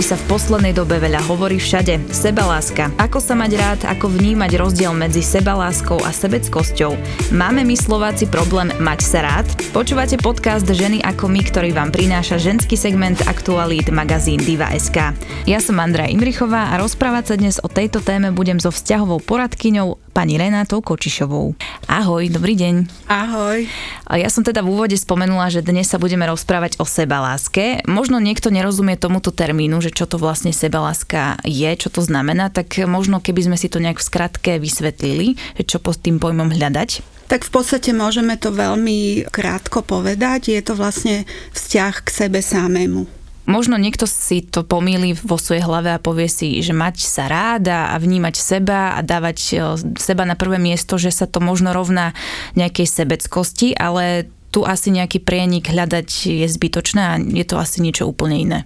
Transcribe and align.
Ktorej 0.00 0.16
sa 0.16 0.24
v 0.24 0.32
poslednej 0.32 0.72
dobe 0.72 0.96
veľa 0.96 1.20
hovorí 1.28 1.60
všade, 1.60 2.08
sebaláska. 2.08 2.88
Ako 2.96 3.20
sa 3.20 3.36
mať 3.36 3.52
rád, 3.52 3.80
ako 3.84 4.08
vnímať 4.08 4.56
rozdiel 4.56 4.96
medzi 4.96 5.20
sebaláskou 5.20 6.00
a 6.00 6.08
sebeckosťou. 6.08 6.96
Máme 7.36 7.68
my 7.68 7.76
Slováci 7.76 8.24
problém 8.24 8.72
mať 8.80 9.00
sa 9.04 9.20
rád? 9.20 9.44
Počúvate 9.76 10.16
podcast 10.16 10.64
Ženy 10.64 11.04
ako 11.04 11.28
my, 11.28 11.44
ktorý 11.44 11.76
vám 11.76 11.92
prináša 11.92 12.40
ženský 12.40 12.80
segment 12.80 13.20
aktualít 13.28 13.92
magazín 13.92 14.40
Diva.sk. 14.40 15.12
Ja 15.44 15.60
som 15.60 15.76
Andrea 15.76 16.08
Imrichová 16.08 16.72
a 16.72 16.80
rozprávať 16.80 17.24
sa 17.28 17.34
dnes 17.36 17.60
o 17.60 17.68
tejto 17.68 18.00
téme 18.00 18.32
budem 18.32 18.56
so 18.56 18.72
vzťahovou 18.72 19.20
poradkyňou 19.20 20.00
pani 20.16 20.40
Renátou 20.40 20.80
Kočišovou. 20.80 21.54
Ahoj, 21.86 22.24
dobrý 22.32 22.58
deň. 22.58 22.74
Ahoj. 23.06 23.68
Ja 24.10 24.26
som 24.26 24.42
teda 24.42 24.64
v 24.64 24.74
úvode 24.74 24.98
spomenula, 24.98 25.54
že 25.54 25.62
dnes 25.62 25.86
sa 25.86 26.02
budeme 26.02 26.26
rozprávať 26.26 26.82
o 26.82 26.84
sebaláske. 26.88 27.86
Možno 27.86 28.18
niekto 28.18 28.50
nerozumie 28.50 28.98
tomuto 28.98 29.30
termínu, 29.30 29.78
že 29.78 29.89
čo 29.90 30.06
to 30.06 30.16
vlastne 30.16 30.54
sebaláska 30.54 31.38
je, 31.44 31.70
čo 31.76 31.90
to 31.90 32.00
znamená, 32.02 32.50
tak 32.50 32.78
možno 32.86 33.20
keby 33.20 33.50
sme 33.50 33.56
si 33.58 33.68
to 33.68 33.82
nejak 33.82 33.98
v 33.98 34.08
skratke 34.08 34.52
vysvetlili, 34.58 35.38
že 35.58 35.64
čo 35.66 35.78
pod 35.82 35.98
tým 36.00 36.22
pojmom 36.22 36.50
hľadať. 36.54 37.20
Tak 37.30 37.46
v 37.46 37.50
podstate 37.54 37.94
môžeme 37.94 38.34
to 38.34 38.50
veľmi 38.50 39.30
krátko 39.30 39.86
povedať. 39.86 40.50
Je 40.50 40.62
to 40.66 40.74
vlastne 40.74 41.22
vzťah 41.54 41.94
k 42.02 42.08
sebe 42.10 42.42
samému. 42.42 43.06
Možno 43.46 43.78
niekto 43.78 44.06
si 44.06 44.46
to 44.46 44.62
pomýli 44.62 45.14
vo 45.14 45.34
svojej 45.34 45.66
hlave 45.66 45.94
a 45.94 46.02
povie 46.02 46.30
si, 46.30 46.62
že 46.62 46.70
mať 46.70 47.02
sa 47.02 47.26
rád 47.26 47.66
a 47.70 47.98
vnímať 47.98 48.34
seba 48.38 48.94
a 48.94 49.02
dávať 49.02 49.38
e, 49.50 49.54
seba 49.98 50.22
na 50.22 50.38
prvé 50.38 50.62
miesto, 50.62 50.98
že 51.02 51.10
sa 51.10 51.26
to 51.26 51.42
možno 51.42 51.74
rovná 51.74 52.14
nejakej 52.54 52.86
sebeckosti, 52.86 53.74
ale 53.74 54.30
tu 54.54 54.62
asi 54.62 54.94
nejaký 54.94 55.22
prienik 55.22 55.70
hľadať 55.70 56.08
je 56.30 56.46
zbytočné 56.46 57.02
a 57.02 57.18
je 57.18 57.46
to 57.46 57.58
asi 57.58 57.82
niečo 57.82 58.06
úplne 58.06 58.36
iné. 58.38 58.60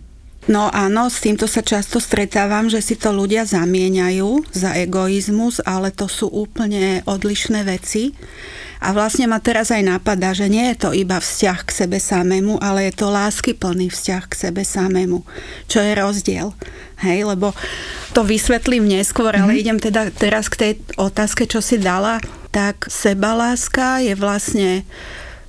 No 0.44 0.68
áno, 0.68 1.08
s 1.08 1.24
týmto 1.24 1.48
sa 1.48 1.64
často 1.64 1.96
stretávam, 1.96 2.68
že 2.68 2.84
si 2.84 3.00
to 3.00 3.16
ľudia 3.16 3.48
zamieňajú 3.48 4.52
za 4.52 4.76
egoizmus, 4.76 5.64
ale 5.64 5.88
to 5.88 6.04
sú 6.04 6.28
úplne 6.28 7.00
odlišné 7.08 7.64
veci. 7.64 8.12
A 8.84 8.92
vlastne 8.92 9.24
ma 9.24 9.40
teraz 9.40 9.72
aj 9.72 9.80
napadá, 9.80 10.36
že 10.36 10.52
nie 10.52 10.68
je 10.68 10.76
to 10.84 10.90
iba 10.92 11.16
vzťah 11.16 11.58
k 11.64 11.70
sebe 11.72 11.96
samému, 11.96 12.60
ale 12.60 12.92
je 12.92 13.00
to 13.00 13.08
láskyplný 13.08 13.88
vzťah 13.88 14.22
k 14.28 14.34
sebe 14.36 14.60
samému. 14.60 15.24
Čo 15.64 15.80
je 15.80 15.92
rozdiel. 15.96 16.52
Hej, 17.00 17.24
lebo 17.24 17.56
to 18.12 18.20
vysvetlím 18.20 18.84
neskôr, 18.84 19.32
mm-hmm. 19.32 19.44
ale 19.48 19.52
mhm. 19.56 19.60
idem 19.64 19.78
teda 19.80 20.12
teraz 20.12 20.52
k 20.52 20.60
tej 20.60 20.72
otázke, 21.00 21.48
čo 21.48 21.64
si 21.64 21.80
dala. 21.80 22.20
Tak 22.52 22.92
sebaláska 22.92 24.04
je 24.04 24.12
vlastne 24.12 24.84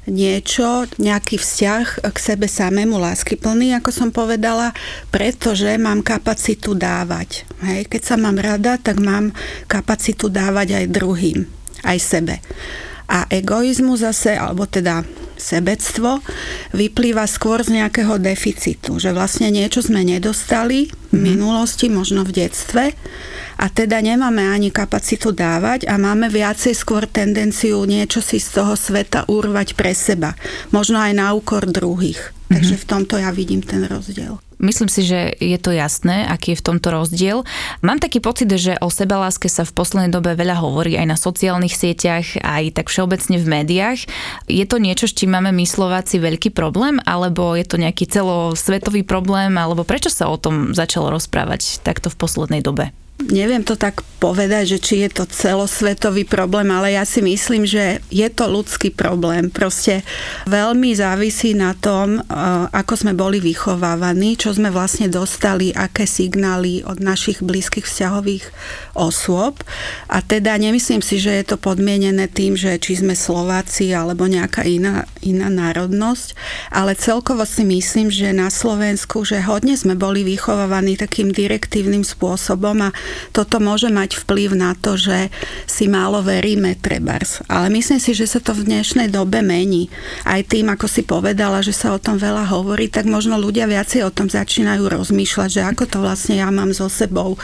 niečo, 0.05 0.85
nejaký 1.01 1.41
vzťah 1.41 2.05
k 2.05 2.17
sebe 2.17 2.45
samému 2.45 2.97
láskyplný, 3.01 3.73
ako 3.77 3.89
som 3.89 4.09
povedala, 4.13 4.71
pretože 5.09 5.77
mám 5.81 6.05
kapacitu 6.05 6.77
dávať. 6.77 7.45
Hej, 7.65 7.89
keď 7.89 8.01
sa 8.01 8.15
mám 8.15 8.37
rada, 8.37 8.77
tak 8.77 9.01
mám 9.01 9.33
kapacitu 9.65 10.29
dávať 10.29 10.83
aj 10.83 10.85
druhým, 10.93 11.49
aj 11.85 11.97
sebe. 11.97 12.35
A 13.05 13.29
egoizmu 13.29 13.97
zase, 13.97 14.33
alebo 14.33 14.65
teda 14.65 15.05
sebectvo, 15.37 16.23
vyplýva 16.71 17.27
skôr 17.27 17.61
z 17.61 17.81
nejakého 17.81 18.19
deficitu, 18.19 18.97
že 18.97 19.11
vlastne 19.11 19.51
niečo 19.51 19.83
sme 19.83 20.01
nedostali 20.03 20.91
v 21.11 21.15
mhm. 21.15 21.23
minulosti, 21.23 21.87
možno 21.91 22.23
v 22.23 22.45
detstve 22.45 22.95
a 23.55 23.65
teda 23.71 24.03
nemáme 24.03 24.43
ani 24.43 24.69
kapacitu 24.71 25.31
dávať 25.31 25.87
a 25.87 25.95
máme 25.95 26.27
viacej 26.27 26.75
skôr 26.75 27.07
tendenciu 27.07 27.79
niečo 27.87 28.19
si 28.19 28.39
z 28.39 28.59
toho 28.59 28.75
sveta 28.75 29.27
urvať 29.31 29.79
pre 29.79 29.95
seba. 29.95 30.35
Možno 30.75 30.99
aj 30.99 31.13
na 31.15 31.31
úkor 31.31 31.63
druhých. 31.67 32.35
Takže 32.45 32.77
mhm. 32.77 32.81
v 32.81 32.85
tomto 32.85 33.15
ja 33.17 33.33
vidím 33.33 33.65
ten 33.65 33.81
rozdiel. 33.89 34.44
Myslím 34.59 34.87
si, 34.87 35.03
že 35.03 35.35
je 35.37 35.57
to 35.59 35.75
jasné, 35.75 36.23
aký 36.27 36.55
je 36.55 36.59
v 36.63 36.65
tomto 36.71 36.91
rozdiel. 36.91 37.43
Mám 37.83 37.99
taký 37.99 38.23
pocit, 38.23 38.47
že 38.47 38.79
o 38.79 38.87
sebaláske 38.87 39.51
sa 39.51 39.67
v 39.67 39.75
poslednej 39.75 40.11
dobe 40.11 40.33
veľa 40.33 40.59
hovorí 40.63 40.95
aj 40.95 41.07
na 41.07 41.17
sociálnych 41.19 41.75
sieťach, 41.75 42.39
aj 42.39 42.75
tak 42.75 42.87
všeobecne 42.87 43.37
v 43.39 43.47
médiách. 43.47 43.99
Je 44.47 44.65
to 44.67 44.79
niečo, 44.79 45.11
s 45.11 45.15
čím 45.15 45.35
máme 45.35 45.51
my 45.51 45.67
Slováci 45.67 46.17
veľký 46.23 46.55
problém, 46.55 47.03
alebo 47.03 47.53
je 47.53 47.67
to 47.67 47.75
nejaký 47.75 48.07
celosvetový 48.07 49.03
problém, 49.03 49.59
alebo 49.59 49.83
prečo 49.83 50.07
sa 50.07 50.31
o 50.31 50.39
tom 50.39 50.71
začalo 50.71 51.11
rozprávať 51.11 51.83
takto 51.83 52.07
v 52.07 52.19
poslednej 52.19 52.63
dobe? 52.63 52.95
Neviem 53.15 53.63
to 53.63 53.79
tak 53.79 54.03
povedať, 54.19 54.75
že 54.75 54.79
či 54.83 54.95
je 55.07 55.09
to 55.11 55.23
celosvetový 55.23 56.27
problém, 56.27 56.67
ale 56.67 56.99
ja 56.99 57.07
si 57.07 57.23
myslím, 57.23 57.63
že 57.63 58.03
je 58.11 58.27
to 58.27 58.51
ľudský 58.51 58.91
problém. 58.91 59.47
Proste 59.47 60.03
veľmi 60.51 60.91
závisí 60.91 61.55
na 61.55 61.71
tom, 61.79 62.19
e, 62.19 62.21
ako 62.75 62.93
sme 62.95 63.13
boli 63.15 63.39
vychovávaní, 63.39 64.35
čo 64.35 64.51
sme 64.51 64.67
vlastne 64.67 65.07
dostali, 65.07 65.71
aké 65.71 66.03
signály 66.03 66.83
od 66.83 66.99
našich 66.99 67.39
blízkych 67.39 67.87
vzťahových 67.87 68.51
osôb. 68.99 69.63
A 70.11 70.19
teda 70.19 70.59
nemyslím 70.59 70.99
si, 70.99 71.15
že 71.15 71.39
je 71.39 71.55
to 71.55 71.57
podmienené 71.59 72.27
tým, 72.27 72.59
že 72.59 72.75
či 72.83 72.99
sme 72.99 73.15
Slováci 73.15 73.95
alebo 73.95 74.27
nejaká 74.27 74.67
iná, 74.67 75.07
iná 75.23 75.47
národnosť, 75.47 76.35
ale 76.67 76.99
celkovo 76.99 77.47
si 77.47 77.63
myslím, 77.63 78.11
že 78.11 78.35
na 78.35 78.51
Slovensku, 78.51 79.23
že 79.23 79.39
hodne 79.39 79.79
sme 79.79 79.95
boli 79.95 80.27
vychovávaní 80.27 80.99
takým 80.99 81.31
direktívnym 81.31 82.03
spôsobom 82.03 82.91
a 82.91 82.95
toto 83.31 83.61
môže 83.63 83.87
mať 83.91 84.21
vplyv 84.23 84.55
na 84.57 84.75
to, 84.75 84.99
že 84.99 85.29
si 85.69 85.85
málo 85.87 86.21
veríme 86.25 86.75
trebárs. 86.79 87.39
Ale 87.47 87.71
myslím 87.73 87.99
si, 88.01 88.11
že 88.17 88.27
sa 88.27 88.39
to 88.41 88.51
v 88.57 88.67
dnešnej 88.67 89.07
dobe 89.11 89.39
mení. 89.45 89.87
Aj 90.27 90.41
tým, 90.43 90.71
ako 90.71 90.85
si 90.89 91.05
povedala, 91.05 91.63
že 91.63 91.71
sa 91.71 91.93
o 91.95 92.01
tom 92.01 92.19
veľa 92.19 92.49
hovorí, 92.51 92.89
tak 92.91 93.07
možno 93.07 93.39
ľudia 93.39 93.69
viacej 93.69 94.03
o 94.03 94.13
tom 94.13 94.27
začínajú 94.27 94.85
rozmýšľať, 94.89 95.49
že 95.49 95.61
ako 95.63 95.83
to 95.87 95.97
vlastne 96.01 96.41
ja 96.41 96.49
mám 96.49 96.73
so 96.75 96.89
sebou, 96.91 97.37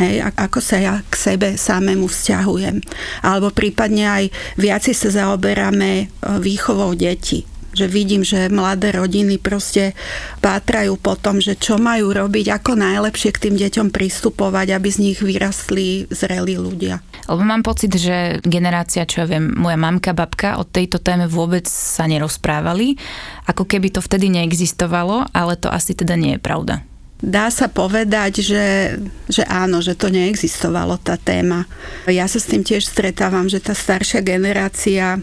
hej, 0.00 0.24
ako 0.24 0.58
sa 0.62 0.76
ja 0.78 0.94
k 1.06 1.14
sebe 1.14 1.48
samému 1.58 2.06
vzťahujem. 2.06 2.80
Alebo 3.26 3.50
prípadne 3.52 4.04
aj 4.06 4.24
viacej 4.56 4.94
sa 4.94 5.08
zaoberáme 5.24 5.90
e, 5.98 6.06
výchovou 6.38 6.94
detí 6.94 7.57
že 7.78 7.86
vidím, 7.86 8.26
že 8.26 8.50
mladé 8.50 8.90
rodiny 8.90 9.38
proste 9.38 9.94
pátrajú 10.42 10.98
po 10.98 11.14
tom, 11.14 11.38
že 11.38 11.54
čo 11.54 11.78
majú 11.78 12.10
robiť, 12.10 12.50
ako 12.50 12.74
najlepšie 12.74 13.30
k 13.30 13.42
tým 13.46 13.54
deťom 13.54 13.94
pristupovať, 13.94 14.74
aby 14.74 14.88
z 14.90 14.98
nich 14.98 15.18
vyrastli 15.22 16.10
zrelí 16.10 16.58
ľudia. 16.58 16.98
Lebo 17.30 17.46
mám 17.46 17.62
pocit, 17.62 17.94
že 17.94 18.42
generácia, 18.42 19.06
čo 19.06 19.22
ja 19.22 19.26
viem, 19.30 19.54
moja 19.54 19.78
mamka, 19.78 20.10
babka 20.10 20.58
o 20.58 20.66
tejto 20.66 20.98
téme 20.98 21.30
vôbec 21.30 21.70
sa 21.70 22.10
nerozprávali, 22.10 22.98
ako 23.46 23.62
keby 23.68 23.94
to 23.94 24.00
vtedy 24.02 24.26
neexistovalo, 24.32 25.30
ale 25.30 25.54
to 25.54 25.70
asi 25.70 25.94
teda 25.94 26.18
nie 26.18 26.34
je 26.34 26.42
pravda. 26.42 26.82
Dá 27.18 27.50
sa 27.50 27.66
povedať, 27.66 28.46
že, 28.46 28.94
že 29.26 29.42
áno, 29.50 29.82
že 29.82 29.98
to 29.98 30.06
neexistovalo 30.06 31.02
tá 31.02 31.18
téma. 31.18 31.66
Ja 32.06 32.30
sa 32.30 32.38
s 32.38 32.46
tým 32.46 32.62
tiež 32.62 32.86
stretávam, 32.86 33.50
že 33.50 33.58
tá 33.58 33.74
staršia 33.74 34.22
generácia 34.22 35.18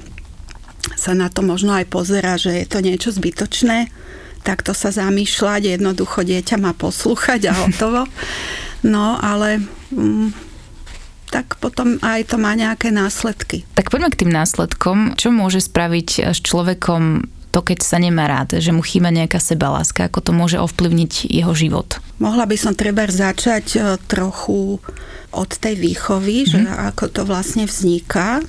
sa 0.94 1.18
na 1.18 1.34
to 1.34 1.42
možno 1.42 1.74
aj 1.74 1.90
pozera, 1.90 2.38
že 2.38 2.54
je 2.62 2.68
to 2.70 2.86
niečo 2.86 3.10
zbytočné, 3.10 3.90
takto 4.46 4.78
sa 4.78 4.94
zamýšľať, 4.94 5.82
jednoducho 5.82 6.22
dieťa 6.22 6.62
má 6.62 6.78
poslúchať 6.78 7.50
a 7.50 7.54
hotovo. 7.66 8.06
No, 8.86 9.18
ale 9.18 9.66
mm, 9.90 10.30
tak 11.34 11.58
potom 11.58 11.98
aj 12.06 12.30
to 12.30 12.38
má 12.38 12.54
nejaké 12.54 12.94
následky. 12.94 13.66
Tak 13.74 13.90
poďme 13.90 14.14
k 14.14 14.22
tým 14.22 14.32
následkom. 14.32 15.18
Čo 15.18 15.34
môže 15.34 15.66
spraviť 15.66 16.30
s 16.30 16.40
človekom 16.46 17.26
to, 17.50 17.60
keď 17.66 17.80
sa 17.82 17.98
nemá 17.98 18.30
rád, 18.30 18.62
že 18.62 18.76
mu 18.76 18.86
chýba 18.86 19.10
nejaká 19.10 19.40
sebaláska, 19.42 20.06
ako 20.06 20.20
to 20.22 20.32
môže 20.36 20.60
ovplyvniť 20.62 21.32
jeho 21.32 21.56
život? 21.56 21.98
Mohla 22.20 22.46
by 22.46 22.58
som 22.60 22.76
treba 22.76 23.08
začať 23.08 23.66
e, 23.76 23.80
trochu 24.12 24.78
od 25.32 25.50
tej 25.56 25.80
výchovy, 25.80 26.44
mm-hmm. 26.44 26.52
že 26.52 26.60
mhm. 26.62 26.76
ako 26.94 27.06
to 27.10 27.22
vlastne 27.24 27.64
vzniká 27.66 28.44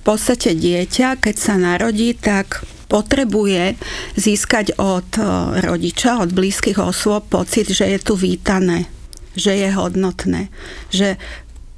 podstate 0.00 0.56
dieťa, 0.56 1.20
keď 1.20 1.36
sa 1.36 1.60
narodí, 1.60 2.16
tak 2.16 2.64
potrebuje 2.88 3.76
získať 4.16 4.76
od 4.80 5.08
e, 5.16 5.24
rodiča, 5.64 6.20
od 6.20 6.32
blízkych 6.32 6.76
osôb 6.76 7.28
pocit, 7.28 7.68
že 7.72 7.88
je 7.88 7.98
tu 8.00 8.16
vítané, 8.16 8.88
že 9.36 9.56
je 9.56 9.68
hodnotné, 9.72 10.52
že 10.92 11.16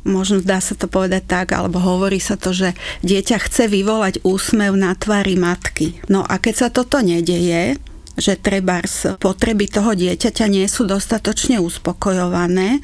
možno 0.05 0.43
dá 0.44 0.61
sa 0.61 0.76
to 0.76 0.90
povedať 0.90 1.25
tak, 1.25 1.46
alebo 1.55 1.81
hovorí 1.81 2.20
sa 2.20 2.34
to, 2.37 2.50
že 2.50 2.76
dieťa 3.06 3.40
chce 3.40 3.70
vyvolať 3.70 4.26
úsmev 4.26 4.76
na 4.76 4.93
tvári 4.94 5.38
matky. 5.38 5.99
No 6.11 6.26
a 6.26 6.37
keď 6.43 6.55
sa 6.55 6.69
toto 6.69 7.00
nedeje, 7.00 7.81
že 8.14 8.38
trebárs 8.38 9.19
potreby 9.19 9.66
toho 9.66 9.94
dieťaťa 9.94 10.46
nie 10.46 10.66
sú 10.70 10.87
dostatočne 10.87 11.58
uspokojované, 11.58 12.78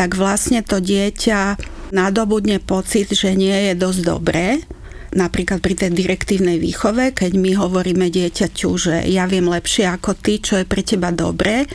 tak 0.00 0.16
vlastne 0.16 0.64
to 0.64 0.80
dieťa 0.80 1.60
nadobudne 1.92 2.56
pocit, 2.56 3.12
že 3.12 3.36
nie 3.36 3.68
je 3.68 3.72
dosť 3.76 4.00
dobré, 4.00 4.64
napríklad 5.12 5.60
pri 5.60 5.74
tej 5.76 5.92
direktívnej 5.92 6.56
výchove, 6.56 7.12
keď 7.12 7.36
my 7.36 7.52
hovoríme 7.58 8.08
dieťaťu, 8.08 8.70
že 8.80 8.94
ja 9.10 9.28
viem 9.28 9.44
lepšie 9.44 9.90
ako 9.90 10.16
ty, 10.16 10.40
čo 10.40 10.56
je 10.56 10.64
pre 10.64 10.80
teba 10.80 11.12
dobré, 11.12 11.66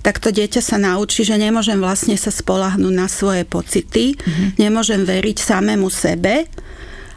tak 0.00 0.22
to 0.22 0.32
dieťa 0.32 0.64
sa 0.64 0.80
naučí, 0.80 1.28
že 1.28 1.36
nemôžem 1.36 1.76
vlastne 1.76 2.16
sa 2.16 2.32
spolahnúť 2.32 2.94
na 2.94 3.04
svoje 3.04 3.44
pocity, 3.44 4.16
mm-hmm. 4.16 4.48
nemôžem 4.56 5.04
veriť 5.04 5.36
samému 5.44 5.92
sebe 5.92 6.48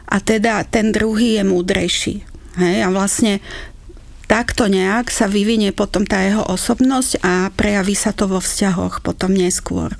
a 0.04 0.16
teda 0.20 0.68
ten 0.68 0.92
druhý 0.92 1.40
je 1.40 1.44
múdrejší. 1.48 2.14
Hej, 2.58 2.76
a 2.84 2.88
vlastne 2.90 3.38
takto 4.26 4.66
nejak 4.66 5.14
sa 5.14 5.30
vyvinie 5.30 5.70
potom 5.70 6.02
tá 6.02 6.26
jeho 6.26 6.42
osobnosť 6.42 7.22
a 7.22 7.54
prejaví 7.54 7.94
sa 7.94 8.10
to 8.10 8.26
vo 8.26 8.42
vzťahoch 8.42 8.98
potom 9.00 9.30
neskôr. 9.30 9.94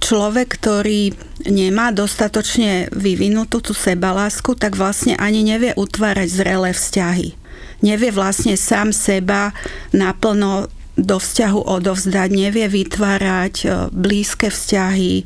Človek, 0.00 0.56
ktorý 0.56 1.12
nemá 1.46 1.92
dostatočne 1.92 2.88
vyvinutú 2.90 3.60
tú 3.60 3.76
sebalásku, 3.76 4.56
tak 4.56 4.74
vlastne 4.74 5.14
ani 5.20 5.44
nevie 5.44 5.76
utvárať 5.76 6.28
zrelé 6.28 6.72
vzťahy. 6.72 7.36
Nevie 7.80 8.10
vlastne 8.12 8.56
sám 8.56 8.92
seba 8.92 9.52
naplno 9.92 10.68
do 11.00 11.16
vzťahu 11.16 11.60
odovzdať, 11.64 12.28
nevie 12.28 12.68
vytvárať 12.68 13.54
e, 13.64 13.66
blízke 13.88 14.52
vzťahy, 14.52 15.24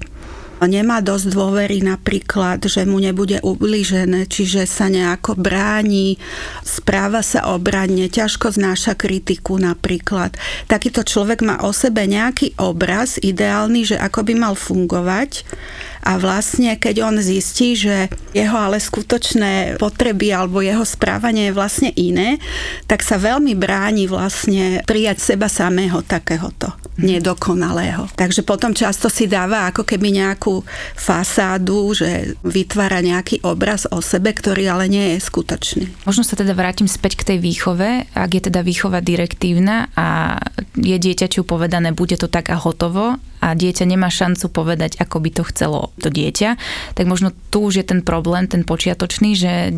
nemá 0.65 1.01
dosť 1.01 1.33
dôvery 1.33 1.81
napríklad, 1.81 2.65
že 2.65 2.85
mu 2.85 3.01
nebude 3.01 3.41
ublížené, 3.41 4.29
čiže 4.29 4.69
sa 4.69 4.91
nejako 4.93 5.39
bráni, 5.39 6.17
správa 6.65 7.25
sa 7.25 7.53
obradne, 7.53 8.11
ťažko 8.11 8.53
znáša 8.55 8.99
kritiku 8.99 9.57
napríklad. 9.57 10.37
Takýto 10.69 11.07
človek 11.07 11.45
má 11.47 11.63
o 11.65 11.71
sebe 11.71 12.05
nejaký 12.05 12.59
obraz 12.61 13.17
ideálny, 13.21 13.95
že 13.95 13.97
ako 13.97 14.21
by 14.27 14.35
mal 14.35 14.55
fungovať 14.59 15.47
a 16.05 16.21
vlastne 16.21 16.77
keď 16.77 17.01
on 17.01 17.17
zistí, 17.17 17.73
že 17.73 18.13
jeho 18.37 18.55
ale 18.55 18.77
skutočné 18.77 19.81
potreby 19.81 20.37
alebo 20.37 20.61
jeho 20.61 20.85
správanie 20.85 21.49
je 21.49 21.57
vlastne 21.57 21.91
iné, 21.97 22.37
tak 22.85 23.01
sa 23.01 23.17
veľmi 23.17 23.57
bráni 23.57 24.05
vlastne 24.05 24.85
prijať 24.85 25.35
seba 25.35 25.49
samého 25.49 26.05
takéhoto 26.05 26.77
nedokonalého. 27.01 28.07
Takže 28.15 28.47
potom 28.47 28.77
často 28.77 29.11
si 29.11 29.27
dáva 29.27 29.67
ako 29.73 29.83
keby 29.83 30.15
nejakú 30.15 30.63
fasádu, 30.95 31.97
že 31.97 32.39
vytvára 32.47 33.03
nejaký 33.03 33.43
obraz 33.43 33.89
o 33.91 33.99
sebe, 33.99 34.31
ktorý 34.31 34.71
ale 34.71 34.87
nie 34.87 35.17
je 35.17 35.25
skutočný. 35.25 35.91
Možno 36.07 36.23
sa 36.23 36.39
teda 36.39 36.55
vrátim 36.55 36.87
späť 36.87 37.19
k 37.19 37.35
tej 37.35 37.39
výchove. 37.43 38.07
Ak 38.15 38.31
je 38.31 38.43
teda 38.47 38.63
výchova 38.63 39.03
direktívna 39.03 39.91
a 39.99 40.39
je 40.79 40.95
dieťaťu 40.95 41.43
povedané, 41.43 41.91
bude 41.91 42.15
to 42.15 42.31
tak 42.31 42.53
a 42.53 42.61
hotovo 42.61 43.19
a 43.45 43.53
dieťa 43.53 43.85
nemá 43.85 44.09
šancu 44.09 44.49
povedať, 44.49 44.97
ako 44.97 45.21
by 45.21 45.31
to 45.37 45.43
chcelo 45.53 45.93
to 46.01 46.09
dieťa, 46.09 46.57
tak 46.97 47.05
možno 47.05 47.37
tu 47.53 47.69
už 47.69 47.85
je 47.85 47.85
ten 47.85 48.01
problém, 48.01 48.49
ten 48.49 48.65
počiatočný, 48.65 49.37
že 49.37 49.69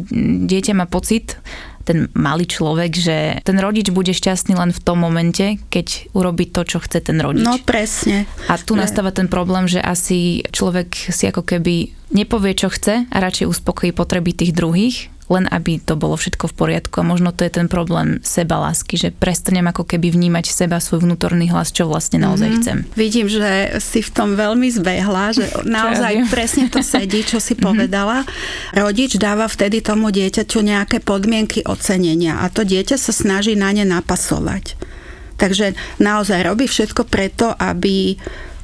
dieťa 0.46 0.78
má 0.78 0.86
pocit, 0.86 1.42
ten 1.86 2.10
malý 2.18 2.46
človek, 2.50 2.92
že 2.98 3.16
ten 3.46 3.58
rodič 3.62 3.94
bude 3.94 4.10
šťastný 4.10 4.58
len 4.58 4.74
v 4.74 4.80
tom 4.82 5.02
momente, 5.02 5.58
keď 5.70 6.10
urobí 6.14 6.50
to, 6.50 6.66
čo 6.66 6.82
chce 6.82 6.98
ten 6.98 7.18
rodič. 7.22 7.46
No 7.46 7.58
presne. 7.62 8.26
A 8.50 8.58
tu 8.58 8.74
nastáva 8.74 9.14
ten 9.14 9.30
problém, 9.30 9.70
že 9.70 9.78
asi 9.78 10.42
človek 10.50 11.14
si 11.14 11.30
ako 11.30 11.46
keby 11.46 11.94
nepovie, 12.10 12.58
čo 12.58 12.70
chce 12.70 13.06
a 13.06 13.16
radšej 13.18 13.50
uspokojí 13.50 13.94
potreby 13.94 14.34
tých 14.34 14.54
druhých 14.54 15.10
len 15.26 15.50
aby 15.50 15.82
to 15.82 15.98
bolo 15.98 16.14
všetko 16.14 16.50
v 16.50 16.54
poriadku. 16.54 17.02
A 17.02 17.08
možno 17.08 17.34
to 17.34 17.42
je 17.42 17.50
ten 17.50 17.66
problém 17.66 18.22
seba 18.22 18.62
lásky, 18.62 18.94
že 18.94 19.10
prestanem 19.10 19.66
ako 19.66 19.82
keby 19.82 20.14
vnímať 20.14 20.54
seba, 20.54 20.78
svoj 20.78 21.02
vnútorný 21.02 21.50
hlas, 21.50 21.74
čo 21.74 21.90
vlastne 21.90 22.22
naozaj 22.22 22.48
mm-hmm. 22.48 22.62
chcem. 22.62 22.78
Vidím, 22.94 23.26
že 23.26 23.78
si 23.82 24.00
v 24.06 24.10
tom 24.14 24.38
veľmi 24.38 24.70
zbehla, 24.70 25.34
že 25.34 25.50
naozaj 25.66 26.12
ja 26.14 26.24
presne 26.30 26.66
to 26.70 26.80
sedí, 26.80 27.26
čo 27.26 27.42
si 27.42 27.58
mhm. 27.58 27.62
povedala. 27.62 28.22
Rodič 28.74 29.18
dáva 29.18 29.50
vtedy 29.50 29.82
tomu 29.82 30.14
dieťaťu 30.14 30.58
nejaké 30.62 31.02
podmienky 31.02 31.66
ocenenia 31.66 32.42
a 32.42 32.50
to 32.50 32.62
dieťa 32.62 32.94
sa 32.94 33.10
snaží 33.10 33.58
na 33.58 33.74
ne 33.74 33.82
napasovať. 33.82 34.78
Takže 35.36 35.76
naozaj 36.00 36.48
robí 36.48 36.64
všetko 36.64 37.04
preto, 37.04 37.52
aby 37.52 38.16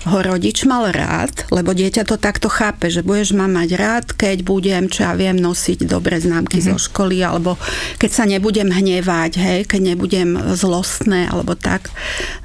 ho 0.06 0.19
rodič 0.19 0.66
mal 0.66 0.90
rád, 0.90 1.46
lebo 1.54 1.70
dieťa 1.70 2.02
to 2.02 2.19
takto 2.19 2.50
chápe, 2.50 2.90
že 2.90 3.06
budeš 3.06 3.38
ma 3.38 3.46
mať 3.46 3.70
rád, 3.78 4.06
keď 4.14 4.43
budem, 4.43 4.90
čo 4.90 5.06
ja 5.06 5.14
viem, 5.14 5.38
nosiť 5.38 5.87
dobré 5.87 6.19
známky 6.19 6.58
mm-hmm. 6.58 6.75
zo 6.75 6.76
mhm. 6.78 6.84
školy, 6.90 7.19
alebo 7.22 7.54
keď 8.02 8.10
sa 8.10 8.25
nebudem 8.26 8.69
hnevať, 8.70 9.32
hej, 9.38 9.60
keď 9.70 9.94
nebudem 9.94 10.34
zlostné, 10.58 11.31
alebo 11.31 11.54
tak. 11.54 11.94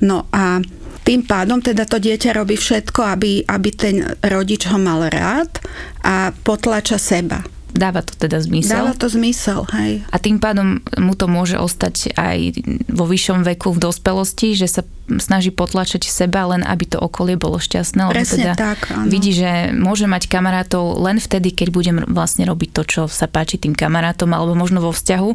No 0.03 0.29
a 0.29 0.61
tým 1.07 1.23
pádom 1.23 1.63
teda 1.63 1.87
to 1.87 2.03
dieťa 2.03 2.35
robí 2.35 2.59
všetko, 2.59 2.99
aby, 2.99 3.47
aby 3.47 3.69
ten 3.71 4.03
rodič 4.27 4.67
ho 4.67 4.75
mal 4.75 5.07
rád 5.07 5.47
a 6.03 6.35
potlača 6.35 6.99
seba. 6.99 7.56
Dáva 7.77 8.01
to 8.01 8.17
teda 8.17 8.41
zmysel. 8.41 8.73
Dáva 8.73 8.93
to 8.97 9.07
zmysel, 9.07 9.69
hej. 9.77 10.01
A 10.09 10.17
tým 10.17 10.41
pádom 10.41 10.81
mu 10.97 11.13
to 11.13 11.29
môže 11.29 11.61
ostať 11.61 12.17
aj 12.17 12.37
vo 12.89 13.05
vyššom 13.05 13.45
veku 13.45 13.77
v 13.77 13.79
dospelosti, 13.85 14.57
že 14.57 14.65
sa 14.65 14.81
snaží 15.07 15.55
potlačať 15.55 16.03
seba, 16.03 16.43
len 16.51 16.67
aby 16.67 16.83
to 16.83 16.99
okolie 16.99 17.39
bolo 17.39 17.61
šťastné. 17.61 18.11
Lebo 18.11 18.17
Presne 18.17 18.35
teda 18.35 18.53
tak, 18.59 18.91
áno. 18.91 19.07
vidí, 19.07 19.31
že 19.31 19.71
môže 19.71 20.03
mať 20.03 20.27
kamarátov 20.27 20.99
len 20.99 21.21
vtedy, 21.23 21.55
keď 21.55 21.67
budem 21.71 21.97
vlastne 22.11 22.43
robiť 22.43 22.69
to, 22.75 22.81
čo 22.83 23.01
sa 23.07 23.31
páči 23.31 23.55
tým 23.55 23.71
kamarátom, 23.71 24.27
alebo 24.35 24.51
možno 24.57 24.83
vo 24.83 24.91
vzťahu. 24.91 25.29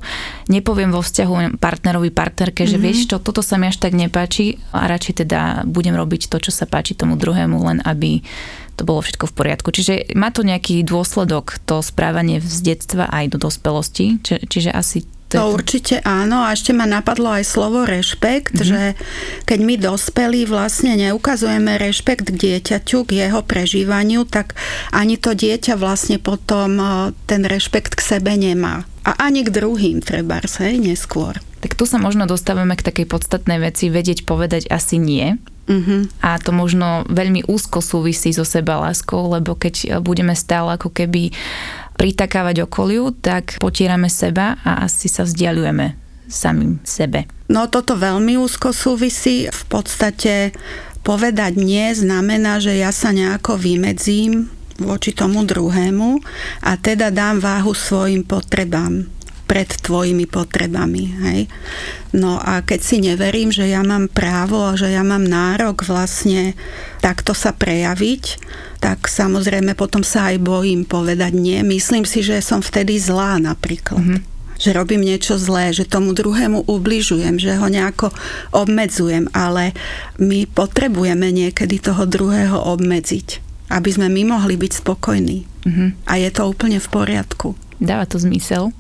Nepoviem 0.53 0.93
vo 0.93 1.01
vzťahu 1.01 1.57
partnerovi, 1.57 2.13
partnerke, 2.13 2.69
že 2.69 2.77
mm-hmm. 2.77 2.85
vieš 2.85 3.09
čo, 3.09 3.17
toto 3.17 3.41
sa 3.41 3.57
mi 3.57 3.73
až 3.73 3.81
tak 3.81 3.97
nepáči 3.97 4.61
a 4.77 4.85
radšej 4.85 5.25
teda 5.25 5.41
budem 5.65 5.97
robiť 5.97 6.29
to, 6.29 6.37
čo 6.37 6.53
sa 6.53 6.69
páči 6.69 6.93
tomu 6.93 7.17
druhému, 7.17 7.57
len 7.65 7.79
aby 7.87 8.21
to 8.77 8.83
bolo 8.89 9.05
všetko 9.05 9.29
v 9.29 9.37
poriadku. 9.37 9.69
Čiže 9.71 10.15
má 10.17 10.33
to 10.33 10.43
nejaký 10.43 10.83
dôsledok, 10.83 11.61
to 11.69 11.85
správanie 11.85 12.41
z 12.41 12.75
detstva 12.75 13.09
aj 13.09 13.37
do 13.37 13.39
dospelosti, 13.39 14.19
či, 14.25 14.41
čiže 14.49 14.71
asi 14.73 15.05
to, 15.33 15.41
to 15.41 15.57
určite 15.57 15.97
áno 16.05 16.45
a 16.45 16.53
ešte 16.53 16.77
ma 16.77 16.85
napadlo 16.85 17.33
aj 17.33 17.49
slovo 17.49 17.89
rešpekt, 17.89 18.53
mm-hmm. 18.53 18.69
že 18.69 18.83
keď 19.49 19.59
my 19.65 19.75
dospelí 19.81 20.45
vlastne 20.45 20.93
neukazujeme 21.01 21.81
rešpekt 21.81 22.29
k 22.29 22.37
dieťaťu, 22.37 23.09
k 23.09 23.11
jeho 23.27 23.41
prežívaniu, 23.41 24.29
tak 24.29 24.53
ani 24.93 25.17
to 25.17 25.33
dieťa 25.33 25.81
vlastne 25.81 26.21
potom 26.21 26.77
e, 26.77 26.87
ten 27.25 27.49
rešpekt 27.49 27.97
k 27.97 28.03
sebe 28.05 28.37
nemá. 28.37 28.85
A 29.09 29.17
ani 29.19 29.43
k 29.43 29.51
druhým 29.51 30.05
treba, 30.05 30.45
hej, 30.45 30.77
neskôr. 30.79 31.41
Tak 31.65 31.81
tu 31.81 31.89
sa 31.89 31.97
možno 31.97 32.29
dostávame 32.29 32.77
k 32.77 32.87
takej 32.87 33.07
podstatnej 33.09 33.59
veci, 33.59 33.89
vedieť 33.89 34.29
povedať 34.29 34.69
asi 34.69 35.01
nie. 35.01 35.41
Uh-huh. 35.63 36.11
A 36.21 36.43
to 36.43 36.51
možno 36.51 37.07
veľmi 37.07 37.47
úzko 37.47 37.79
súvisí 37.79 38.35
so 38.35 38.43
sebaláskou, 38.43 39.31
lebo 39.31 39.55
keď 39.55 40.03
budeme 40.03 40.35
stále 40.35 40.75
ako 40.75 40.91
keby 40.91 41.31
pritakávať 41.95 42.67
okoliu, 42.67 43.15
tak 43.15 43.63
potierame 43.63 44.11
seba 44.11 44.59
a 44.67 44.83
asi 44.83 45.07
sa 45.07 45.23
vzdialujeme 45.23 45.95
samým 46.27 46.83
sebe. 46.83 47.31
No 47.53 47.69
toto 47.69 47.95
veľmi 47.95 48.41
úzko 48.41 48.73
súvisí. 48.73 49.47
V 49.53 49.65
podstate 49.69 50.57
povedať 51.05 51.61
nie 51.61 51.93
znamená, 51.93 52.59
že 52.59 52.79
ja 52.81 52.91
sa 52.91 53.13
nejako 53.13 53.61
vymedzím 53.61 54.49
voči 54.81 55.13
tomu 55.13 55.45
druhému 55.45 56.19
a 56.65 56.75
teda 56.81 57.13
dám 57.13 57.39
váhu 57.39 57.77
svojim 57.77 58.25
potrebám 58.25 59.07
pred 59.45 59.69
tvojimi 59.69 60.25
potrebami. 60.25 61.05
Hej? 61.29 61.41
No 62.17 62.41
a 62.41 62.65
keď 62.65 62.81
si 62.81 62.97
neverím, 63.03 63.53
že 63.53 63.69
ja 63.69 63.85
mám 63.85 64.09
právo 64.09 64.63
a 64.65 64.79
že 64.79 64.93
ja 64.93 65.05
mám 65.05 65.25
nárok 65.25 65.85
vlastne 65.85 66.57
takto 67.05 67.37
sa 67.37 67.53
prejaviť, 67.53 68.25
tak 68.83 69.07
samozrejme 69.07 69.77
potom 69.79 70.03
sa 70.03 70.33
aj 70.33 70.43
bojím 70.43 70.89
povedať 70.89 71.33
nie. 71.37 71.61
Myslím 71.63 72.09
si, 72.09 72.25
že 72.25 72.43
som 72.43 72.65
vtedy 72.65 72.99
zlá 72.99 73.39
napríklad. 73.39 74.01
Mm-hmm 74.03 74.33
že 74.63 74.71
robím 74.71 75.03
niečo 75.03 75.35
zlé, 75.43 75.75
že 75.75 75.83
tomu 75.83 76.15
druhému 76.15 76.71
ubližujem, 76.71 77.35
že 77.35 77.59
ho 77.59 77.67
nejako 77.67 78.15
obmedzujem, 78.55 79.27
ale 79.35 79.75
my 80.23 80.47
potrebujeme 80.47 81.35
niekedy 81.35 81.83
toho 81.83 82.07
druhého 82.07 82.63
obmedziť, 82.71 83.43
aby 83.75 83.91
sme 83.91 84.07
my 84.07 84.39
mohli 84.39 84.55
byť 84.55 84.73
spokojní. 84.79 85.39
Mm-hmm. 85.67 85.89
A 86.07 86.13
je 86.15 86.31
to 86.31 86.47
úplne 86.47 86.79
v 86.79 86.89
poriadku. 86.95 87.59
Dáva 87.83 88.07
to 88.07 88.23
zmysel 88.23 88.71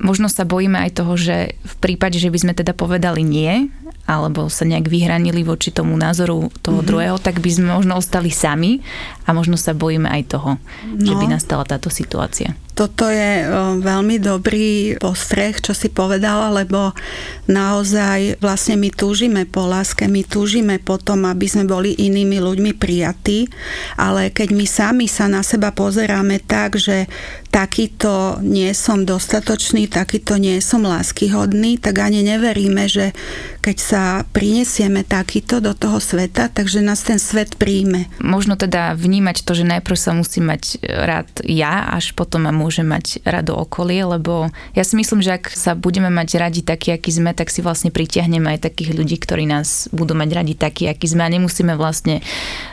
možno 0.00 0.26
sa 0.32 0.48
bojíme 0.48 0.80
aj 0.88 1.00
toho, 1.00 1.14
že 1.14 1.54
v 1.60 1.74
prípade, 1.78 2.16
že 2.16 2.32
by 2.32 2.38
sme 2.40 2.52
teda 2.56 2.72
povedali 2.72 3.20
nie, 3.20 3.68
alebo 4.10 4.50
sa 4.50 4.66
nejak 4.66 4.90
vyhranili 4.90 5.46
voči 5.46 5.70
tomu 5.70 5.94
názoru 5.94 6.50
toho 6.58 6.82
mm-hmm. 6.82 6.90
druhého, 6.90 7.16
tak 7.22 7.38
by 7.38 7.50
sme 7.54 7.70
možno 7.70 7.94
ostali 7.94 8.34
sami 8.34 8.82
a 9.22 9.30
možno 9.30 9.54
sa 9.54 9.70
bojíme 9.70 10.10
aj 10.10 10.22
toho, 10.34 10.50
no. 10.90 11.06
že 11.06 11.14
by 11.14 11.30
no. 11.30 11.38
nastala 11.38 11.62
táto 11.62 11.86
situácia. 11.86 12.58
Toto 12.74 13.12
je 13.12 13.44
veľmi 13.84 14.16
dobrý 14.24 14.96
postreh, 14.96 15.52
čo 15.60 15.76
si 15.76 15.92
povedala, 15.92 16.48
lebo 16.48 16.96
naozaj 17.44 18.40
vlastne 18.40 18.80
my 18.80 18.88
túžime 18.88 19.44
po 19.44 19.68
láske, 19.68 20.08
my 20.08 20.24
túžime 20.24 20.80
po 20.80 20.96
tom, 20.96 21.28
aby 21.28 21.44
sme 21.44 21.68
boli 21.68 21.92
inými 21.92 22.40
ľuďmi 22.40 22.72
prijatí, 22.80 23.52
ale 24.00 24.32
keď 24.32 24.48
my 24.56 24.64
sami 24.64 25.06
sa 25.12 25.28
na 25.28 25.44
seba 25.44 25.76
pozeráme 25.76 26.40
tak, 26.40 26.80
že 26.80 27.04
takýto 27.52 28.40
nie 28.40 28.72
som 28.72 29.04
dostatočný, 29.04 29.84
takýto 29.84 30.40
nie 30.40 30.56
som 30.64 30.80
láskyhodný, 30.80 31.76
tak 31.76 32.00
ani 32.00 32.24
neveríme, 32.24 32.88
že 32.88 33.12
keď 33.60 33.76
sa 33.76 34.02
prinesieme 34.32 35.04
takýto 35.04 35.60
do 35.60 35.76
toho 35.76 36.00
sveta, 36.00 36.48
takže 36.48 36.80
nás 36.80 37.04
ten 37.04 37.20
svet 37.20 37.60
príjme. 37.60 38.08
Možno 38.20 38.56
teda 38.56 38.96
vnímať 38.96 39.44
to, 39.44 39.52
že 39.52 39.68
najprv 39.68 39.96
sa 40.00 40.16
musí 40.16 40.40
mať 40.40 40.80
rád 40.80 41.28
ja, 41.44 41.92
až 41.92 42.16
potom 42.16 42.48
ma 42.48 42.52
môže 42.56 42.80
mať 42.80 43.20
rado 43.28 43.52
okolie, 43.52 44.00
lebo 44.00 44.48
ja 44.72 44.82
si 44.82 44.96
myslím, 44.96 45.20
že 45.20 45.36
ak 45.36 45.52
sa 45.52 45.76
budeme 45.76 46.08
mať 46.08 46.40
radi 46.40 46.64
takí, 46.64 46.88
akí 46.90 47.12
sme, 47.12 47.36
tak 47.36 47.52
si 47.52 47.60
vlastne 47.60 47.92
pritiahneme 47.92 48.56
aj 48.56 48.72
takých 48.72 48.96
ľudí, 48.96 49.20
ktorí 49.20 49.44
nás 49.44 49.92
budú 49.92 50.16
mať 50.16 50.30
radi 50.32 50.54
takí, 50.56 50.88
akí 50.88 51.04
sme 51.04 51.28
a 51.28 51.30
nemusíme 51.30 51.76
vlastne 51.76 52.24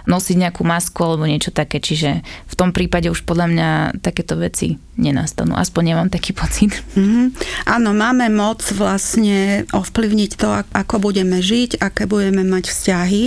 nosiť 0.08 0.36
nejakú 0.40 0.64
masku 0.64 1.04
alebo 1.04 1.28
niečo 1.28 1.52
také. 1.52 1.84
Čiže 1.84 2.24
v 2.24 2.56
tom 2.56 2.72
prípade 2.72 3.12
už 3.12 3.28
podľa 3.28 3.48
mňa 3.52 3.70
takéto 4.00 4.40
veci 4.40 4.80
nenastanú. 4.98 5.54
Aspoň 5.54 5.94
nemám 5.94 6.10
taký 6.10 6.34
pocit. 6.34 6.74
Mm-hmm. 6.98 7.26
Áno, 7.70 7.94
máme 7.94 8.28
moc 8.34 8.66
vlastne 8.74 9.70
ovplyvniť 9.72 10.32
to, 10.36 10.50
ako 10.74 10.98
budeme 11.00 11.40
žiť, 11.40 11.80
aké 11.80 12.10
budeme 12.10 12.42
mať 12.44 12.74
vzťahy. 12.74 13.24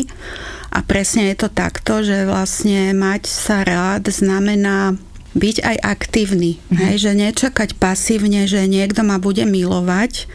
A 0.71 0.79
presne 0.87 1.31
je 1.31 1.47
to 1.47 1.49
takto, 1.51 2.03
že 2.03 2.27
vlastne 2.27 2.95
mať 2.95 3.27
sa 3.27 3.63
rád 3.67 4.11
znamená 4.11 4.99
byť 5.35 5.57
aj 5.63 5.77
aktívny. 5.83 6.59
Mm-hmm. 6.59 6.79
Hej, 6.79 6.95
že 7.07 7.13
nečakať 7.15 7.71
pasívne, 7.79 8.51
že 8.51 8.67
niekto 8.67 9.07
ma 9.07 9.23
bude 9.23 9.47
milovať, 9.47 10.27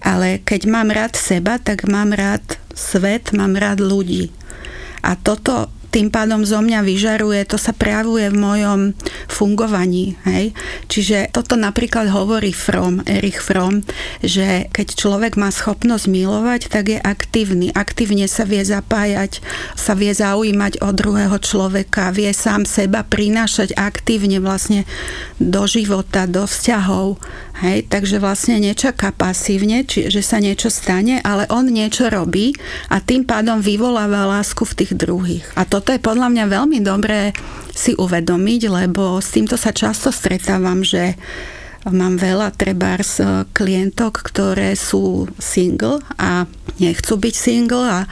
ale 0.00 0.40
keď 0.40 0.60
mám 0.64 0.88
rád 0.88 1.12
seba, 1.16 1.60
tak 1.60 1.84
mám 1.84 2.16
rád 2.16 2.56
svet, 2.72 3.36
mám 3.36 3.56
rád 3.56 3.84
ľudí. 3.84 4.32
A 5.04 5.16
toto 5.16 5.68
tým 5.90 6.08
pádom 6.08 6.46
zo 6.46 6.62
mňa 6.62 6.86
vyžaruje, 6.86 7.42
to 7.50 7.58
sa 7.58 7.74
prejavuje 7.74 8.30
v 8.30 8.38
mojom 8.38 8.80
fungovaní. 9.26 10.14
Hej? 10.24 10.54
Čiže 10.86 11.34
toto 11.34 11.58
napríklad 11.58 12.08
hovorí 12.14 12.54
Fromm, 12.54 13.02
Erich 13.04 13.42
Fromm, 13.42 13.82
že 14.22 14.70
keď 14.70 14.94
človek 14.94 15.34
má 15.34 15.50
schopnosť 15.50 16.06
milovať, 16.06 16.70
tak 16.70 16.94
je 16.94 16.98
aktívny. 17.02 17.74
Aktívne 17.74 18.30
sa 18.30 18.46
vie 18.46 18.62
zapájať, 18.62 19.42
sa 19.74 19.98
vie 19.98 20.14
zaujímať 20.14 20.78
od 20.78 20.94
druhého 20.94 21.36
človeka, 21.42 22.14
vie 22.14 22.30
sám 22.30 22.62
seba 22.64 23.02
prinášať 23.02 23.74
aktívne 23.74 24.38
vlastne 24.38 24.86
do 25.42 25.66
života, 25.66 26.30
do 26.30 26.46
vzťahov. 26.46 27.18
Hej, 27.60 27.92
takže 27.92 28.16
vlastne 28.16 28.56
nečaká 28.56 29.12
pasívne, 29.12 29.84
či, 29.84 30.08
že 30.08 30.24
sa 30.24 30.40
niečo 30.40 30.72
stane, 30.72 31.20
ale 31.20 31.44
on 31.52 31.68
niečo 31.68 32.08
robí 32.08 32.56
a 32.88 33.04
tým 33.04 33.28
pádom 33.28 33.60
vyvoláva 33.60 34.24
lásku 34.24 34.64
v 34.64 34.76
tých 34.80 34.92
druhých. 34.96 35.44
A 35.60 35.68
toto 35.80 35.96
je 35.96 36.04
podľa 36.04 36.28
mňa 36.28 36.44
veľmi 36.52 36.78
dobré 36.84 37.32
si 37.72 37.96
uvedomiť, 37.96 38.60
lebo 38.68 39.16
s 39.16 39.32
týmto 39.32 39.56
sa 39.56 39.72
často 39.72 40.12
stretávam, 40.12 40.84
že 40.84 41.16
Mám 41.88 42.20
veľa 42.20 42.52
trebárs 42.52 43.24
e, 43.24 43.48
klientok, 43.56 44.20
ktoré 44.20 44.76
sú 44.76 45.32
single 45.40 46.04
a 46.20 46.44
nechcú 46.76 47.16
byť 47.16 47.34
single 47.36 47.88
a 47.88 48.04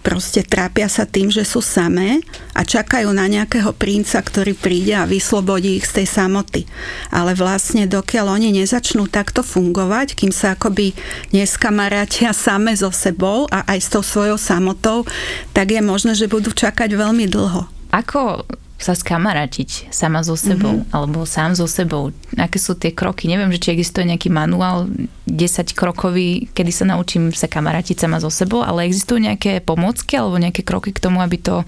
proste 0.00 0.40
trápia 0.40 0.88
sa 0.88 1.04
tým, 1.04 1.28
že 1.28 1.44
sú 1.44 1.60
samé 1.60 2.24
a 2.56 2.64
čakajú 2.64 3.12
na 3.12 3.28
nejakého 3.28 3.76
princa, 3.76 4.24
ktorý 4.24 4.56
príde 4.56 4.96
a 4.96 5.04
vyslobodí 5.04 5.76
ich 5.76 5.84
z 5.84 6.00
tej 6.00 6.06
samoty. 6.08 6.64
Ale 7.12 7.36
vlastne 7.36 7.84
dokiaľ 7.84 8.40
oni 8.40 8.56
nezačnú 8.56 9.04
takto 9.12 9.44
fungovať, 9.44 10.16
kým 10.16 10.32
sa 10.32 10.56
akoby 10.56 10.96
neskamarátia 11.36 12.32
same 12.32 12.72
so 12.72 12.88
sebou 12.88 13.44
a 13.52 13.68
aj 13.68 13.78
s 13.84 13.88
tou 13.92 14.00
svojou 14.00 14.40
samotou, 14.40 15.04
tak 15.52 15.76
je 15.76 15.84
možné, 15.84 16.16
že 16.16 16.24
budú 16.24 16.56
čakať 16.56 16.96
veľmi 16.96 17.28
dlho. 17.28 17.68
Ako 17.92 18.48
sa 18.80 18.96
skamarátiť 18.96 19.92
sama 19.92 20.24
so 20.24 20.32
sebou 20.32 20.80
mm-hmm. 20.80 20.96
alebo 20.96 21.28
sám 21.28 21.52
so 21.52 21.68
sebou. 21.68 22.16
Aké 22.40 22.56
sú 22.56 22.72
tie 22.72 22.96
kroky? 22.96 23.28
Neviem, 23.28 23.52
že 23.52 23.60
či 23.60 23.76
existuje 23.76 24.08
nejaký 24.08 24.32
manuál 24.32 24.88
10 25.28 25.76
krokový, 25.76 26.48
kedy 26.56 26.72
sa 26.72 26.88
naučím 26.88 27.28
sa 27.36 27.44
kamarátiť 27.44 28.00
sama 28.00 28.24
so 28.24 28.32
sebou, 28.32 28.64
ale 28.64 28.88
existujú 28.88 29.20
nejaké 29.20 29.60
pomocky 29.60 30.16
alebo 30.16 30.40
nejaké 30.40 30.64
kroky 30.64 30.96
k 30.96 31.02
tomu, 31.04 31.20
aby 31.20 31.36
to, 31.36 31.60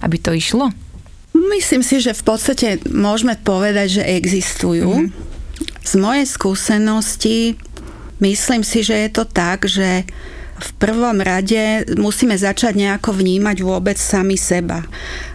aby 0.00 0.16
to 0.16 0.32
išlo? 0.32 0.72
Myslím 1.36 1.84
si, 1.84 2.00
že 2.00 2.16
v 2.16 2.24
podstate 2.24 2.80
môžeme 2.88 3.36
povedať, 3.36 4.00
že 4.00 4.02
existujú. 4.16 5.04
Mm-hmm. 5.04 5.84
Z 5.84 5.92
mojej 6.00 6.24
skúsenosti 6.24 7.60
myslím 8.24 8.64
si, 8.64 8.80
že 8.80 9.04
je 9.04 9.10
to 9.12 9.28
tak, 9.28 9.68
že 9.68 10.08
v 10.54 10.70
prvom 10.78 11.18
rade 11.20 11.84
musíme 11.98 12.38
začať 12.38 12.78
nejako 12.78 13.20
vnímať 13.20 13.56
vôbec 13.60 13.98
sami 13.98 14.38
seba. 14.38 14.86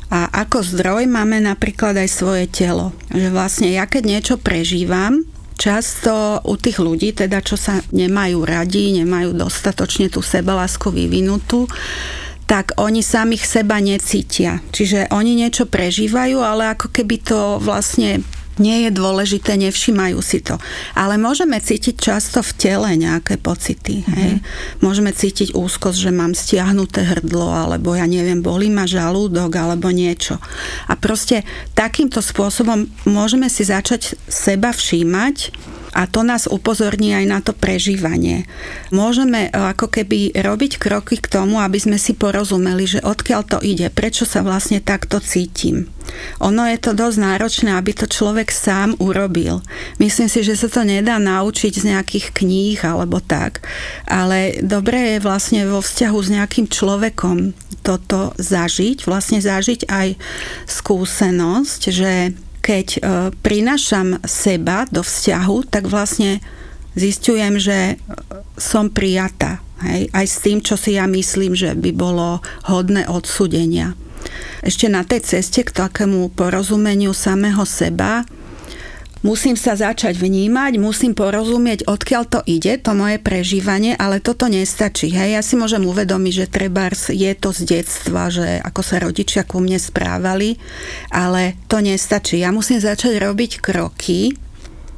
A 0.10 0.26
ako 0.46 0.66
zdroj 0.66 1.06
máme 1.06 1.38
napríklad 1.38 1.94
aj 1.94 2.10
svoje 2.10 2.46
telo. 2.50 2.94
Že 3.14 3.30
vlastne 3.30 3.70
ja 3.70 3.86
keď 3.86 4.04
niečo 4.10 4.36
prežívam, 4.42 5.22
často 5.60 6.40
u 6.48 6.56
tých 6.56 6.80
ľudí, 6.82 7.14
teda 7.14 7.44
čo 7.44 7.60
sa 7.60 7.84
nemajú 7.94 8.42
radi, 8.48 8.96
nemajú 9.04 9.36
dostatočne 9.36 10.08
tú 10.08 10.24
sebalásku 10.24 10.90
vyvinutú, 10.90 11.68
tak 12.50 12.74
oni 12.82 13.06
samých 13.06 13.46
seba 13.46 13.78
necítia. 13.78 14.66
Čiže 14.74 15.14
oni 15.14 15.38
niečo 15.38 15.70
prežívajú, 15.70 16.42
ale 16.42 16.74
ako 16.74 16.90
keby 16.90 17.22
to 17.22 17.62
vlastne 17.62 18.26
nie 18.60 18.88
je 18.88 18.92
dôležité, 18.94 19.56
nevšimajú 19.58 20.20
si 20.20 20.44
to. 20.44 20.60
Ale 20.94 21.16
môžeme 21.16 21.58
cítiť 21.58 21.96
často 21.98 22.44
v 22.44 22.52
tele 22.60 22.90
nejaké 23.00 23.40
pocity. 23.40 24.04
Mm-hmm. 24.04 24.16
Hej? 24.20 24.34
Môžeme 24.84 25.12
cítiť 25.16 25.56
úzkosť, 25.56 25.98
že 25.98 26.12
mám 26.12 26.38
stiahnuté 26.38 27.08
hrdlo, 27.08 27.50
alebo 27.50 27.96
ja 27.96 28.06
neviem, 28.06 28.44
bolí 28.44 28.68
ma 28.68 28.86
žalúdok, 28.86 29.56
alebo 29.56 29.90
niečo. 29.90 30.38
A 30.92 30.94
proste 31.00 31.48
takýmto 31.74 32.20
spôsobom 32.20 32.86
môžeme 33.08 33.48
si 33.48 33.66
začať 33.66 34.20
seba 34.28 34.76
všímať 34.76 35.52
a 35.94 36.06
to 36.06 36.22
nás 36.22 36.46
upozorní 36.46 37.16
aj 37.18 37.26
na 37.26 37.40
to 37.42 37.52
prežívanie. 37.56 38.46
Môžeme 38.94 39.48
e, 39.48 39.50
ako 39.54 39.90
keby 39.90 40.38
robiť 40.38 40.78
kroky 40.78 41.18
k 41.18 41.28
tomu, 41.28 41.62
aby 41.62 41.78
sme 41.82 41.98
si 41.98 42.14
porozumeli, 42.14 42.86
že 42.86 43.00
odkiaľ 43.02 43.42
to 43.46 43.58
ide, 43.66 43.90
prečo 43.90 44.24
sa 44.26 44.46
vlastne 44.46 44.82
takto 44.82 45.18
cítim. 45.22 45.90
Ono 46.42 46.66
je 46.66 46.78
to 46.82 46.98
dosť 46.98 47.18
náročné, 47.22 47.70
aby 47.78 47.94
to 47.94 48.10
človek 48.10 48.50
sám 48.50 48.98
urobil. 48.98 49.62
Myslím 50.02 50.26
si, 50.26 50.42
že 50.42 50.58
sa 50.58 50.66
to 50.66 50.82
nedá 50.82 51.22
naučiť 51.22 51.74
z 51.78 51.88
nejakých 51.94 52.34
kníh 52.34 52.80
alebo 52.82 53.22
tak, 53.22 53.62
ale 54.10 54.58
dobré 54.66 55.18
je 55.18 55.26
vlastne 55.26 55.62
vo 55.70 55.86
vzťahu 55.86 56.18
s 56.18 56.30
nejakým 56.34 56.66
človekom 56.66 57.54
toto 57.86 58.36
zažiť, 58.36 59.08
vlastne 59.08 59.40
zažiť 59.40 59.88
aj 59.88 60.08
skúsenosť, 60.68 61.82
že 61.90 62.36
keď 62.60 62.88
e, 62.96 63.00
prinášam 63.40 64.20
seba 64.28 64.86
do 64.92 65.02
vzťahu, 65.02 65.58
tak 65.72 65.88
vlastne 65.88 66.44
zistujem, 66.94 67.58
že 67.58 67.98
som 68.60 68.92
prijatá. 68.92 69.64
Hej? 69.84 70.12
Aj 70.12 70.26
s 70.28 70.38
tým, 70.44 70.60
čo 70.60 70.76
si 70.76 71.00
ja 71.00 71.08
myslím, 71.08 71.56
že 71.56 71.74
by 71.76 71.92
bolo 71.96 72.44
hodné 72.68 73.08
odsudenia. 73.08 73.96
Ešte 74.60 74.92
na 74.92 75.08
tej 75.08 75.24
ceste 75.24 75.64
k 75.64 75.72
takému 75.72 76.36
porozumeniu 76.36 77.16
samého 77.16 77.64
seba 77.64 78.28
musím 79.22 79.60
sa 79.60 79.76
začať 79.76 80.16
vnímať, 80.16 80.80
musím 80.80 81.12
porozumieť, 81.16 81.88
odkiaľ 81.88 82.24
to 82.28 82.40
ide, 82.48 82.80
to 82.80 82.92
moje 82.96 83.20
prežívanie, 83.20 83.96
ale 83.96 84.24
toto 84.24 84.48
nestačí. 84.48 85.12
Hej, 85.12 85.40
ja 85.40 85.42
si 85.44 85.60
môžem 85.60 85.84
uvedomiť, 85.84 86.34
že 86.46 86.52
trebárs 86.52 87.12
je 87.12 87.32
to 87.36 87.52
z 87.52 87.62
detstva, 87.80 88.32
že 88.32 88.64
ako 88.64 88.82
sa 88.82 89.04
rodičia 89.04 89.44
ku 89.44 89.60
mne 89.60 89.80
správali, 89.80 90.56
ale 91.12 91.60
to 91.68 91.84
nestačí. 91.84 92.40
Ja 92.40 92.56
musím 92.56 92.80
začať 92.80 93.20
robiť 93.20 93.60
kroky, 93.60 94.36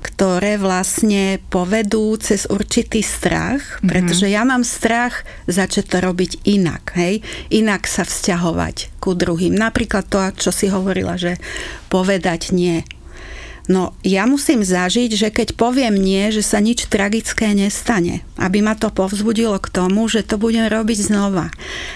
ktoré 0.01 0.57
vlastne 0.57 1.37
povedú 1.53 2.17
cez 2.17 2.49
určitý 2.49 3.05
strach, 3.05 3.61
mhm. 3.81 3.85
pretože 3.85 4.27
ja 4.29 4.41
mám 4.41 4.65
strach 4.65 5.25
začať 5.45 5.85
to 5.85 5.97
robiť 6.01 6.31
inak, 6.49 6.97
hej? 6.97 7.21
Inak 7.53 7.85
sa 7.85 8.01
vzťahovať 8.01 8.97
ku 8.97 9.13
druhým. 9.13 9.53
Napríklad 9.53 10.09
to, 10.09 10.21
čo 10.37 10.49
si 10.49 10.69
hovorila, 10.73 11.17
že 11.21 11.37
povedať 11.89 12.53
nie 12.53 12.81
No 13.71 13.95
ja 14.03 14.27
musím 14.27 14.67
zažiť, 14.67 15.15
že 15.15 15.27
keď 15.31 15.55
poviem 15.55 15.95
nie, 15.95 16.27
že 16.35 16.43
sa 16.43 16.59
nič 16.59 16.91
tragické 16.91 17.55
nestane. 17.55 18.19
Aby 18.35 18.59
ma 18.59 18.75
to 18.75 18.91
povzbudilo 18.91 19.55
k 19.63 19.71
tomu, 19.71 20.11
že 20.11 20.27
to 20.27 20.35
budem 20.35 20.67
robiť 20.67 21.07
znova. 21.07 21.47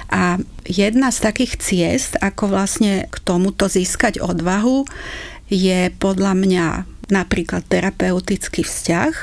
A 0.08 0.40
jedna 0.64 1.12
z 1.12 1.20
takých 1.20 1.60
ciest, 1.60 2.16
ako 2.24 2.48
vlastne 2.56 3.12
k 3.12 3.16
tomuto 3.20 3.68
získať 3.68 4.24
odvahu, 4.24 4.88
je 5.52 5.92
podľa 6.00 6.34
mňa 6.34 6.68
napríklad 7.12 7.68
terapeutický 7.68 8.64
vzťah, 8.64 9.14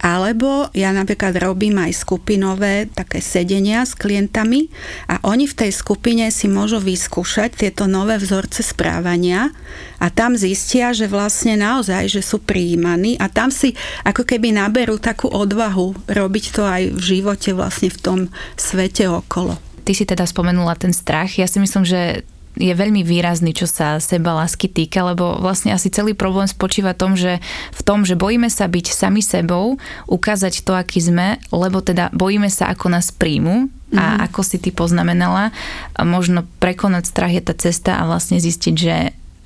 alebo 0.00 0.68
ja 0.76 0.92
napríklad 0.92 1.40
robím 1.40 1.80
aj 1.80 1.92
skupinové 1.96 2.88
také 2.92 3.24
sedenia 3.24 3.82
s 3.82 3.96
klientami 3.96 4.68
a 5.08 5.18
oni 5.24 5.48
v 5.48 5.58
tej 5.66 5.70
skupine 5.72 6.28
si 6.28 6.46
môžu 6.52 6.78
vyskúšať 6.80 7.64
tieto 7.64 7.88
nové 7.88 8.20
vzorce 8.20 8.60
správania 8.60 9.50
a 9.96 10.12
tam 10.12 10.36
zistia, 10.36 10.92
že 10.92 11.08
vlastne 11.08 11.56
naozaj, 11.56 12.12
že 12.12 12.20
sú 12.20 12.44
prijímaní 12.44 13.16
a 13.16 13.32
tam 13.32 13.48
si 13.48 13.72
ako 14.04 14.28
keby 14.28 14.52
naberú 14.52 15.00
takú 15.00 15.32
odvahu 15.32 15.96
robiť 16.08 16.44
to 16.52 16.62
aj 16.62 16.82
v 16.92 17.00
živote 17.00 17.56
vlastne 17.56 17.88
v 17.88 17.98
tom 17.98 18.18
svete 18.60 19.08
okolo. 19.08 19.56
Ty 19.86 19.92
si 19.94 20.04
teda 20.04 20.26
spomenula 20.26 20.74
ten 20.76 20.90
strach. 20.90 21.38
Ja 21.38 21.46
si 21.46 21.62
myslím, 21.62 21.86
že 21.86 22.26
je 22.56 22.72
veľmi 22.72 23.04
výrazný, 23.04 23.52
čo 23.52 23.68
sa 23.68 24.00
seba 24.00 24.32
lásky 24.32 24.66
týka, 24.72 25.04
lebo 25.04 25.36
vlastne 25.38 25.76
asi 25.76 25.92
celý 25.92 26.16
problém 26.16 26.48
spočíva 26.48 26.96
tom, 26.96 27.14
že 27.14 27.38
v 27.76 27.80
tom, 27.84 28.08
že 28.08 28.16
bojíme 28.16 28.48
sa 28.48 28.64
byť 28.64 28.86
sami 28.90 29.20
sebou, 29.20 29.76
ukázať 30.08 30.64
to, 30.64 30.72
aký 30.72 31.04
sme, 31.04 31.36
lebo 31.52 31.84
teda 31.84 32.08
bojíme 32.16 32.48
sa, 32.48 32.72
ako 32.72 32.96
nás 32.96 33.12
príjmu 33.12 33.68
a 33.92 34.02
mm-hmm. 34.02 34.24
ako 34.26 34.40
si 34.42 34.56
ty 34.58 34.72
poznamenala, 34.72 35.52
možno 36.00 36.48
prekonať 36.58 37.04
strach 37.06 37.32
je 37.36 37.42
tá 37.44 37.54
cesta 37.54 38.00
a 38.00 38.08
vlastne 38.08 38.40
zistiť, 38.40 38.74
že 38.74 38.96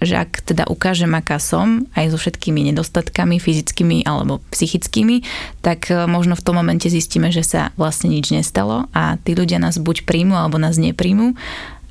že 0.00 0.16
ak 0.16 0.40
teda 0.48 0.64
ukážem, 0.64 1.12
aká 1.12 1.36
som, 1.36 1.84
aj 1.92 2.16
so 2.16 2.16
všetkými 2.16 2.72
nedostatkami 2.72 3.36
fyzickými 3.36 4.08
alebo 4.08 4.40
psychickými, 4.48 5.20
tak 5.60 5.92
e, 5.92 6.08
možno 6.08 6.32
v 6.40 6.44
tom 6.44 6.56
momente 6.56 6.88
zistíme, 6.88 7.28
že 7.28 7.44
sa 7.44 7.68
vlastne 7.76 8.08
nič 8.08 8.32
nestalo 8.32 8.88
a 8.96 9.20
tí 9.20 9.36
ľudia 9.36 9.60
nás 9.60 9.76
buď 9.76 10.08
príjmu 10.08 10.32
alebo 10.32 10.56
nás 10.56 10.80
nepríjmu 10.80 11.36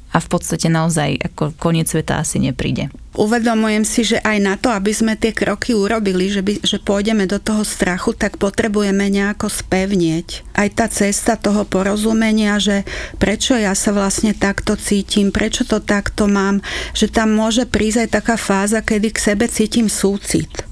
a 0.10 0.18
v 0.18 0.28
podstate 0.28 0.74
naozaj 0.74 1.22
ako 1.22 1.54
koniec 1.58 1.86
sveta 1.86 2.18
asi 2.18 2.42
nepríde. 2.42 2.90
Uvedomujem 3.14 3.84
si, 3.86 4.02
že 4.08 4.18
aj 4.24 4.38
na 4.42 4.56
to, 4.56 4.74
aby 4.74 4.90
sme 4.90 5.14
tie 5.14 5.36
kroky 5.36 5.76
urobili, 5.76 6.32
že, 6.32 6.42
by, 6.42 6.64
že 6.64 6.82
pôjdeme 6.82 7.30
do 7.30 7.38
toho 7.38 7.62
strachu, 7.62 8.16
tak 8.16 8.42
potrebujeme 8.42 9.06
nejako 9.12 9.52
spevnieť. 9.52 10.46
Aj 10.56 10.70
tá 10.72 10.88
cesta 10.90 11.36
toho 11.36 11.68
porozumenia, 11.68 12.58
že 12.58 12.88
prečo 13.22 13.60
ja 13.60 13.76
sa 13.78 13.92
vlastne 13.94 14.34
takto 14.34 14.80
cítim, 14.80 15.30
prečo 15.30 15.68
to 15.68 15.84
takto 15.84 16.26
mám, 16.26 16.64
že 16.96 17.12
tam 17.12 17.36
môže 17.36 17.70
prísť 17.70 18.08
aj 18.08 18.10
taká 18.10 18.36
fáza, 18.40 18.80
kedy 18.82 19.14
k 19.14 19.34
sebe 19.34 19.46
cítim 19.52 19.92
súcit. 19.92 20.70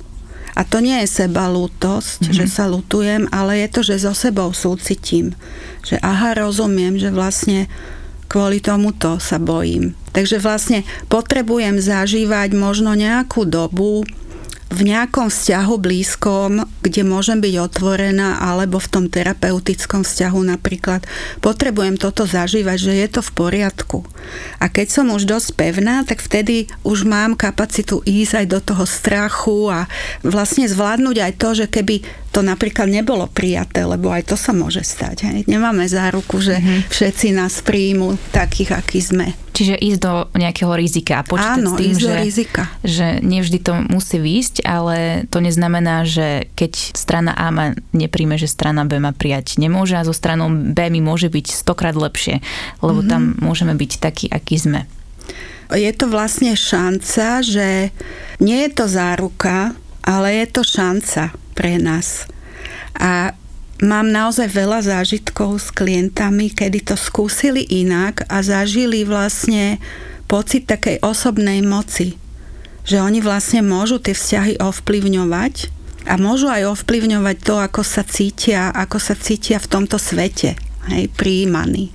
A 0.57 0.65
to 0.65 0.81
nie 0.81 0.97
je 1.05 1.21
seba 1.21 1.45
lútosť, 1.45 2.25
mm-hmm. 2.25 2.37
že 2.41 2.45
sa 2.49 2.65
lutujem, 2.65 3.29
ale 3.29 3.61
je 3.61 3.67
to, 3.69 3.81
že 3.85 4.01
so 4.01 4.17
sebou 4.17 4.49
súcitím. 4.57 5.37
Že 5.85 6.01
aha, 6.01 6.33
rozumiem, 6.33 6.97
že 6.97 7.13
vlastne 7.13 7.69
kvôli 8.27 8.59
tomuto 8.61 9.17
sa 9.17 9.39
bojím. 9.41 9.95
Takže 10.11 10.37
vlastne 10.43 10.83
potrebujem 11.07 11.79
zažívať 11.79 12.53
možno 12.53 12.93
nejakú 12.93 13.47
dobu 13.47 14.03
v 14.67 14.83
nejakom 14.83 15.31
vzťahu 15.31 15.75
blízkom, 15.79 16.67
kde 16.83 17.07
môžem 17.07 17.39
byť 17.39 17.55
otvorená, 17.55 18.43
alebo 18.43 18.83
v 18.83 18.91
tom 18.91 19.05
terapeutickom 19.07 20.03
vzťahu 20.03 20.39
napríklad, 20.43 21.07
potrebujem 21.39 21.95
toto 21.95 22.27
zažívať, 22.27 22.75
že 22.75 22.93
je 22.99 23.07
to 23.07 23.21
v 23.23 23.31
poriadku. 23.31 24.03
A 24.59 24.67
keď 24.67 24.87
som 24.91 25.07
už 25.15 25.23
dosť 25.23 25.55
pevná, 25.55 26.03
tak 26.03 26.19
vtedy 26.19 26.67
už 26.83 27.07
mám 27.07 27.39
kapacitu 27.39 28.03
ísť 28.03 28.43
aj 28.43 28.45
do 28.51 28.59
toho 28.59 28.83
strachu 28.83 29.71
a 29.71 29.87
vlastne 30.27 30.67
zvládnuť 30.67 31.15
aj 31.15 31.33
to, 31.39 31.49
že 31.63 31.65
keby 31.71 32.03
to 32.37 32.45
napríklad 32.45 32.85
nebolo 32.85 33.25
prijaté, 33.25 33.81
lebo 33.81 34.13
aj 34.13 34.29
to 34.29 34.37
sa 34.37 34.53
môže 34.53 34.85
stať. 34.85 35.25
Hej. 35.25 35.39
Nemáme 35.49 35.89
záruku, 35.89 36.37
že 36.37 36.61
mm-hmm. 36.61 36.85
všetci 36.85 37.33
nás 37.33 37.65
príjmu 37.65 38.13
takých, 38.29 38.77
akí 38.77 39.01
sme. 39.01 39.33
Čiže 39.57 39.73
ísť 39.73 39.99
do 40.05 40.29
nejakého 40.37 40.69
rizika 40.77 41.17
a 41.17 41.25
počítať 41.25 41.65
Áno, 41.65 41.73
s 41.73 41.81
tým, 41.81 41.89
ísť 41.89 41.97
že, 41.97 42.05
do 42.05 42.13
rizika. 42.21 42.63
že 42.85 43.07
nevždy 43.25 43.57
to 43.65 43.73
musí 43.89 44.21
výjsť, 44.21 44.61
ale 44.69 45.25
to 45.33 45.41
neznamená, 45.41 46.05
že 46.05 46.45
keď 46.53 46.93
strana 46.93 47.33
A 47.33 47.49
ma 47.49 47.73
nepríjme, 47.97 48.37
že 48.37 48.45
strana 48.45 48.85
B 48.85 49.01
ma 49.01 49.17
prijať 49.17 49.57
nemôže 49.57 49.97
a 49.97 50.05
zo 50.05 50.13
stranou 50.13 50.53
B 50.53 50.77
mi 50.93 51.01
môže 51.01 51.33
byť 51.33 51.49
stokrát 51.49 51.97
lepšie, 51.97 52.45
lebo 52.85 53.01
mm-hmm. 53.01 53.09
tam 53.09 53.33
môžeme 53.41 53.73
byť 53.73 53.91
takí, 53.97 54.29
akí 54.29 54.61
sme. 54.61 54.85
Je 55.73 55.89
to 55.89 56.05
vlastne 56.05 56.53
šanca, 56.53 57.41
že 57.41 57.89
nie 58.37 58.61
je 58.61 58.71
to 58.77 58.85
záruka, 58.85 59.73
ale 60.07 60.39
je 60.39 60.45
to 60.47 60.61
šanca 60.63 61.35
pre 61.51 61.75
nás. 61.83 62.31
A 62.95 63.35
mám 63.83 64.07
naozaj 64.07 64.47
veľa 64.55 64.79
zážitkov 64.87 65.59
s 65.59 65.69
klientami, 65.75 66.49
kedy 66.55 66.87
to 66.87 66.95
skúsili 66.95 67.67
inak 67.67 68.23
a 68.31 68.39
zažili 68.39 69.03
vlastne 69.03 69.83
pocit 70.31 70.65
takej 70.65 71.03
osobnej 71.03 71.59
moci. 71.59 72.15
Že 72.87 73.03
oni 73.03 73.19
vlastne 73.19 73.59
môžu 73.67 73.99
tie 73.99 74.15
vzťahy 74.15 74.63
ovplyvňovať 74.63 75.55
a 76.07 76.15
môžu 76.15 76.47
aj 76.47 76.71
ovplyvňovať 76.71 77.35
to, 77.43 77.55
ako 77.59 77.83
sa 77.83 78.07
cítia, 78.07 78.71
ako 78.71 78.95
sa 78.95 79.13
cítia 79.19 79.59
v 79.59 79.67
tomto 79.67 79.99
svete, 79.99 80.55
hej, 80.87 81.11
prijímaní. 81.19 81.91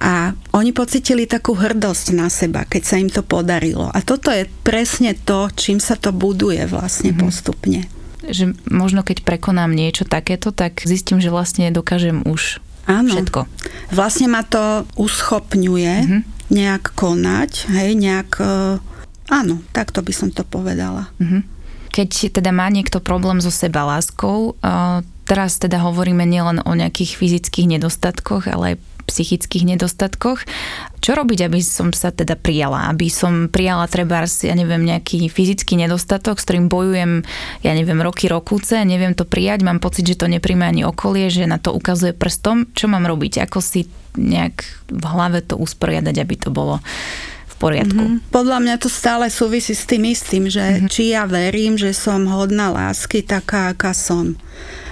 A 0.00 0.32
oni 0.56 0.72
pocitili 0.72 1.28
takú 1.28 1.52
hrdosť 1.52 2.06
na 2.16 2.32
seba, 2.32 2.64
keď 2.64 2.82
sa 2.82 2.96
im 2.96 3.12
to 3.12 3.20
podarilo. 3.20 3.92
A 3.92 4.00
toto 4.00 4.32
je 4.32 4.48
presne 4.64 5.12
to, 5.12 5.52
čím 5.52 5.76
sa 5.76 5.94
to 6.00 6.08
buduje 6.08 6.64
vlastne 6.64 7.12
mm-hmm. 7.12 7.24
postupne 7.24 7.80
že 8.30 8.52
možno 8.68 9.00
keď 9.00 9.24
prekonám 9.24 9.72
niečo 9.72 10.04
takéto, 10.04 10.52
tak 10.52 10.84
zistím, 10.84 11.18
že 11.18 11.32
vlastne 11.32 11.72
dokážem 11.72 12.20
už 12.28 12.60
Áno. 12.84 13.12
všetko. 13.12 13.48
Vlastne 13.92 14.28
ma 14.28 14.42
to 14.44 14.84
uschopňuje 15.00 15.94
uh-huh. 16.04 16.20
nejak 16.52 16.92
konať, 16.94 17.70
hej, 17.72 17.96
nejak... 17.96 18.30
Uh, 18.40 18.76
áno, 19.30 19.64
takto 19.72 20.04
by 20.04 20.12
som 20.14 20.28
to 20.28 20.44
povedala. 20.44 21.08
Uh-huh. 21.16 21.42
Keď 21.90 22.38
teda 22.38 22.54
má 22.54 22.70
niekto 22.70 23.02
problém 23.02 23.42
so 23.42 23.50
seba 23.50 23.82
láskou, 23.82 24.54
uh, 24.58 25.02
teraz 25.26 25.58
teda 25.58 25.82
hovoríme 25.82 26.22
nielen 26.26 26.62
o 26.62 26.72
nejakých 26.74 27.18
fyzických 27.18 27.78
nedostatkoch, 27.78 28.50
ale 28.50 28.74
aj 28.74 28.76
psychických 29.06 29.76
nedostatkoch. 29.76 30.44
Čo 31.00 31.16
robiť, 31.16 31.48
aby 31.48 31.64
som 31.64 31.96
sa 31.96 32.12
teda 32.12 32.36
prijala? 32.36 32.92
Aby 32.92 33.08
som 33.08 33.48
prijala 33.48 33.88
treba, 33.88 34.20
ja 34.24 34.54
neviem, 34.54 34.84
nejaký 34.84 35.32
fyzický 35.32 35.80
nedostatok, 35.80 36.36
s 36.36 36.44
ktorým 36.44 36.68
bojujem, 36.68 37.24
ja 37.64 37.72
neviem, 37.72 38.00
roky, 38.04 38.28
rokúce, 38.28 38.76
neviem 38.84 39.16
to 39.16 39.24
prijať, 39.24 39.64
mám 39.64 39.80
pocit, 39.80 40.04
že 40.04 40.20
to 40.20 40.28
nepríjme 40.28 40.64
ani 40.68 40.84
okolie, 40.84 41.32
že 41.32 41.48
na 41.48 41.56
to 41.56 41.72
ukazuje 41.72 42.12
prstom. 42.12 42.68
Čo 42.76 42.92
mám 42.92 43.08
robiť? 43.08 43.48
Ako 43.48 43.64
si 43.64 43.88
nejak 44.18 44.60
v 44.90 45.04
hlave 45.06 45.40
to 45.40 45.56
usporiadať, 45.56 46.14
aby 46.20 46.34
to 46.36 46.50
bolo 46.52 46.82
v 47.48 47.54
poriadku. 47.56 48.04
Mm-hmm. 48.04 48.32
Podľa 48.34 48.58
mňa 48.60 48.74
to 48.80 48.88
stále 48.92 49.30
súvisí 49.32 49.72
s 49.72 49.88
tým 49.88 50.04
istým, 50.10 50.50
že 50.50 50.60
mm-hmm. 50.60 50.90
či 50.90 51.14
ja 51.14 51.24
verím, 51.24 51.78
že 51.78 51.96
som 51.96 52.26
hodná 52.26 52.74
lásky 52.74 53.22
taká, 53.22 53.72
aká 53.72 53.96
som. 53.96 54.36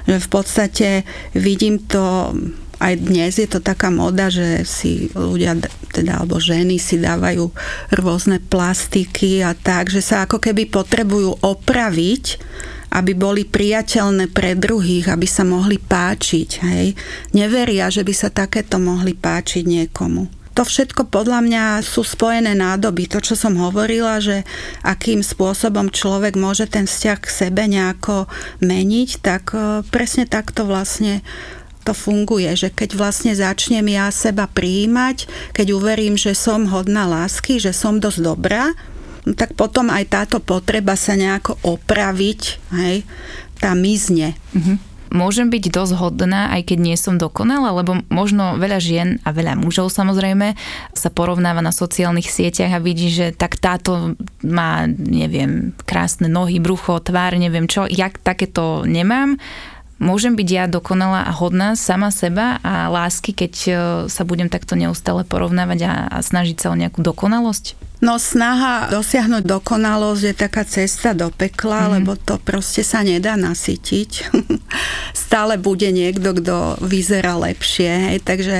Že 0.08 0.24
v 0.24 0.28
podstate 0.32 0.88
vidím 1.36 1.82
to 1.82 2.32
aj 2.78 2.94
dnes 2.98 3.34
je 3.34 3.48
to 3.50 3.58
taká 3.58 3.90
moda, 3.90 4.30
že 4.30 4.62
si 4.62 5.10
ľudia, 5.14 5.58
teda 5.90 6.22
alebo 6.22 6.38
ženy 6.38 6.78
si 6.78 6.98
dávajú 6.98 7.50
rôzne 7.98 8.38
plastiky 8.38 9.42
a 9.42 9.54
tak, 9.54 9.90
že 9.90 10.02
sa 10.02 10.26
ako 10.26 10.38
keby 10.38 10.70
potrebujú 10.70 11.42
opraviť, 11.42 12.24
aby 12.94 13.12
boli 13.12 13.44
priateľné 13.44 14.32
pre 14.32 14.56
druhých, 14.56 15.12
aby 15.12 15.28
sa 15.28 15.44
mohli 15.44 15.76
páčiť. 15.76 16.50
Hej? 16.64 16.86
Neveria, 17.36 17.92
že 17.92 18.00
by 18.06 18.14
sa 18.16 18.32
takéto 18.32 18.80
mohli 18.80 19.12
páčiť 19.12 19.64
niekomu 19.66 20.38
to 20.58 20.66
všetko 20.66 21.06
podľa 21.14 21.38
mňa 21.46 21.64
sú 21.86 22.02
spojené 22.02 22.50
nádoby. 22.58 23.06
To, 23.14 23.22
čo 23.22 23.38
som 23.38 23.54
hovorila, 23.62 24.18
že 24.18 24.42
akým 24.82 25.22
spôsobom 25.22 25.86
človek 25.86 26.34
môže 26.34 26.66
ten 26.66 26.82
vzťah 26.82 27.18
k 27.22 27.28
sebe 27.30 27.70
nejako 27.70 28.26
meniť, 28.58 29.22
tak 29.22 29.54
e, 29.54 29.86
presne 29.86 30.26
takto 30.26 30.66
vlastne 30.66 31.22
to 31.88 31.96
funguje, 31.96 32.52
že 32.52 32.68
keď 32.68 33.00
vlastne 33.00 33.32
začnem 33.32 33.88
ja 33.88 34.12
seba 34.12 34.44
prijímať, 34.44 35.24
keď 35.56 35.72
uverím, 35.72 36.20
že 36.20 36.36
som 36.36 36.68
hodná 36.68 37.08
lásky, 37.08 37.56
že 37.56 37.72
som 37.72 37.96
dosť 37.96 38.20
dobrá, 38.20 38.76
no 39.24 39.32
tak 39.32 39.56
potom 39.56 39.88
aj 39.88 40.04
táto 40.12 40.36
potreba 40.44 40.92
sa 41.00 41.16
nejako 41.16 41.56
opraviť, 41.64 42.40
hej, 42.76 43.08
tá 43.56 43.72
mizne. 43.72 44.36
Mm-hmm 44.52 44.88
môžem 45.08 45.48
byť 45.48 45.72
dosť 45.72 45.94
hodná, 45.96 46.52
aj 46.52 46.68
keď 46.72 46.78
nie 46.78 46.96
som 46.96 47.16
dokonalá, 47.16 47.72
lebo 47.72 48.04
možno 48.12 48.60
veľa 48.60 48.78
žien 48.80 49.08
a 49.24 49.32
veľa 49.32 49.56
mužov 49.56 49.88
samozrejme 49.88 50.54
sa 50.92 51.08
porovnáva 51.08 51.64
na 51.64 51.72
sociálnych 51.72 52.28
sieťach 52.28 52.76
a 52.76 52.84
vidí, 52.84 53.08
že 53.08 53.32
tak 53.32 53.56
táto 53.56 54.14
má, 54.44 54.84
neviem, 54.88 55.72
krásne 55.88 56.28
nohy, 56.28 56.60
brucho, 56.60 57.00
tvár, 57.00 57.40
neviem 57.40 57.64
čo, 57.64 57.88
jak 57.88 58.20
takéto 58.20 58.84
nemám 58.84 59.40
Môžem 59.98 60.38
byť 60.38 60.48
ja 60.48 60.64
dokonalá 60.70 61.26
a 61.26 61.32
hodná 61.34 61.74
sama 61.74 62.14
seba 62.14 62.62
a 62.62 62.86
lásky, 62.86 63.34
keď 63.34 63.52
e, 63.66 63.70
sa 64.06 64.22
budem 64.22 64.46
takto 64.46 64.78
neustále 64.78 65.26
porovnávať 65.26 65.78
a, 65.90 65.92
a 66.06 66.18
snažiť 66.22 66.54
sa 66.54 66.70
o 66.70 66.78
nejakú 66.78 67.02
dokonalosť? 67.02 67.88
No 67.98 68.14
snaha 68.14 68.86
dosiahnuť 68.94 69.42
dokonalosť 69.42 70.22
je 70.22 70.34
taká 70.38 70.62
cesta 70.62 71.18
do 71.18 71.34
pekla, 71.34 71.90
mm. 71.90 71.90
lebo 71.98 72.14
to 72.14 72.38
proste 72.38 72.86
sa 72.86 73.02
nedá 73.02 73.34
nasytiť. 73.34 74.30
Stále 75.26 75.58
bude 75.58 75.90
niekto, 75.90 76.30
kto 76.30 76.78
vyzerá 76.78 77.34
lepšie. 77.34 77.90
Hej. 77.90 78.16
Takže 78.22 78.56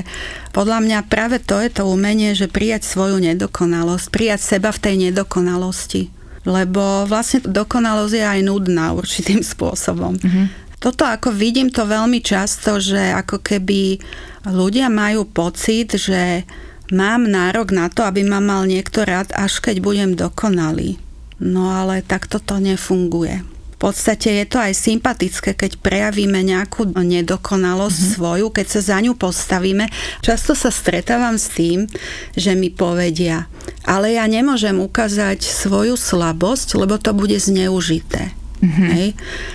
podľa 0.50 0.82
mňa 0.82 0.98
práve 1.06 1.38
to 1.38 1.62
je 1.62 1.70
to 1.70 1.86
umenie, 1.86 2.34
že 2.34 2.50
prijať 2.50 2.82
svoju 2.82 3.22
nedokonalosť, 3.22 4.10
prijať 4.10 4.58
seba 4.58 4.74
v 4.74 4.82
tej 4.82 4.94
nedokonalosti. 5.06 6.10
Lebo 6.42 7.06
vlastne 7.06 7.38
dokonalosť 7.46 8.14
je 8.18 8.26
aj 8.26 8.40
nudná 8.42 8.90
určitým 8.90 9.46
spôsobom. 9.54 10.18
Mm-hmm. 10.18 10.67
Toto 10.78 11.02
ako 11.02 11.34
vidím 11.34 11.74
to 11.74 11.82
veľmi 11.82 12.22
často, 12.22 12.78
že 12.78 13.10
ako 13.10 13.42
keby 13.42 13.98
ľudia 14.46 14.86
majú 14.86 15.26
pocit, 15.26 15.98
že 15.98 16.46
mám 16.94 17.26
nárok 17.26 17.74
na 17.74 17.90
to, 17.90 18.06
aby 18.06 18.22
ma 18.22 18.38
mal 18.38 18.62
niekto 18.62 19.02
rád, 19.02 19.34
až 19.34 19.58
keď 19.58 19.82
budem 19.82 20.10
dokonalý. 20.14 20.96
No 21.42 21.74
ale 21.74 22.06
takto 22.06 22.38
to 22.38 22.62
nefunguje. 22.62 23.42
V 23.78 23.86
podstate 23.86 24.42
je 24.42 24.46
to 24.50 24.58
aj 24.58 24.74
sympatické, 24.74 25.54
keď 25.54 25.78
prejavíme 25.78 26.42
nejakú 26.42 26.98
nedokonalosť 26.98 27.94
mm-hmm. 27.94 28.14
svoju, 28.18 28.46
keď 28.50 28.66
sa 28.66 28.80
za 28.82 28.98
ňu 28.98 29.14
postavíme. 29.14 29.86
Často 30.18 30.58
sa 30.58 30.74
stretávam 30.74 31.38
s 31.38 31.54
tým, 31.54 31.86
že 32.34 32.58
mi 32.58 32.74
povedia, 32.74 33.46
ale 33.86 34.18
ja 34.18 34.26
nemôžem 34.26 34.74
ukázať 34.82 35.46
svoju 35.46 35.94
slabosť, 35.94 36.74
lebo 36.74 36.98
to 36.98 37.14
bude 37.14 37.38
zneužité. 37.38 38.34
Mm-hmm. 38.58 38.88
Hej? 38.94 39.08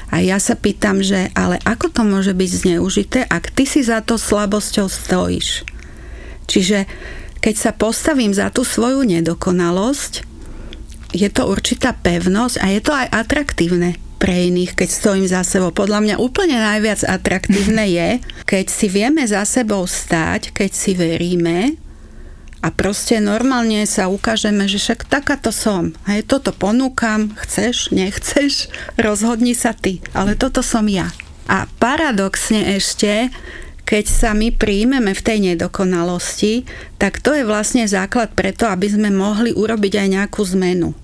A 0.09 0.23
ja 0.23 0.37
sa 0.39 0.55
pýtam, 0.55 1.03
že 1.03 1.31
ale 1.35 1.59
ako 1.67 1.91
to 1.91 2.01
môže 2.07 2.31
byť 2.31 2.51
zneužité, 2.67 3.19
ak 3.27 3.51
ty 3.51 3.67
si 3.67 3.83
za 3.83 3.99
to 3.99 4.15
slabosťou 4.15 4.87
stojíš? 4.87 5.67
Čiže 6.47 6.87
keď 7.43 7.55
sa 7.59 7.71
postavím 7.75 8.31
za 8.31 8.47
tú 8.47 8.63
svoju 8.63 9.03
nedokonalosť, 9.03 10.23
je 11.13 11.29
to 11.29 11.45
určitá 11.45 11.93
pevnosť 11.93 12.55
a 12.63 12.65
je 12.73 12.81
to 12.81 12.91
aj 12.95 13.07
atraktívne 13.11 13.99
pre 14.17 14.47
iných, 14.47 14.79
keď 14.79 14.89
stojím 14.89 15.27
za 15.27 15.43
sebou. 15.43 15.75
Podľa 15.75 15.99
mňa 15.99 16.15
úplne 16.23 16.55
najviac 16.55 17.03
atraktívne 17.03 17.83
je, 17.91 18.09
keď 18.47 18.65
si 18.71 18.87
vieme 18.87 19.27
za 19.27 19.43
sebou 19.43 19.83
stáť, 19.83 20.55
keď 20.55 20.71
si 20.71 20.95
veríme 20.95 21.75
a 22.63 22.71
proste 22.71 23.19
normálne 23.19 23.83
sa 23.83 24.07
ukážeme, 24.07 24.71
že 24.71 24.79
však 24.79 25.11
takáto 25.11 25.51
som. 25.51 25.91
Hej, 26.07 26.23
toto 26.31 26.55
ponúkam, 26.55 27.35
chceš, 27.43 27.91
nechceš, 27.91 28.71
rozhodni 28.95 29.51
sa 29.51 29.75
ty. 29.75 29.99
Ale 30.15 30.39
toto 30.39 30.63
som 30.63 30.87
ja. 30.87 31.11
A 31.51 31.67
paradoxne 31.83 32.79
ešte, 32.79 33.27
keď 33.83 34.07
sa 34.07 34.31
my 34.31 34.55
príjmeme 34.55 35.11
v 35.11 35.25
tej 35.27 35.37
nedokonalosti, 35.43 36.63
tak 36.95 37.19
to 37.19 37.35
je 37.35 37.43
vlastne 37.43 37.83
základ 37.83 38.31
preto, 38.31 38.63
aby 38.71 38.87
sme 38.87 39.11
mohli 39.11 39.51
urobiť 39.51 39.99
aj 39.99 40.07
nejakú 40.07 40.39
zmenu. 40.55 40.95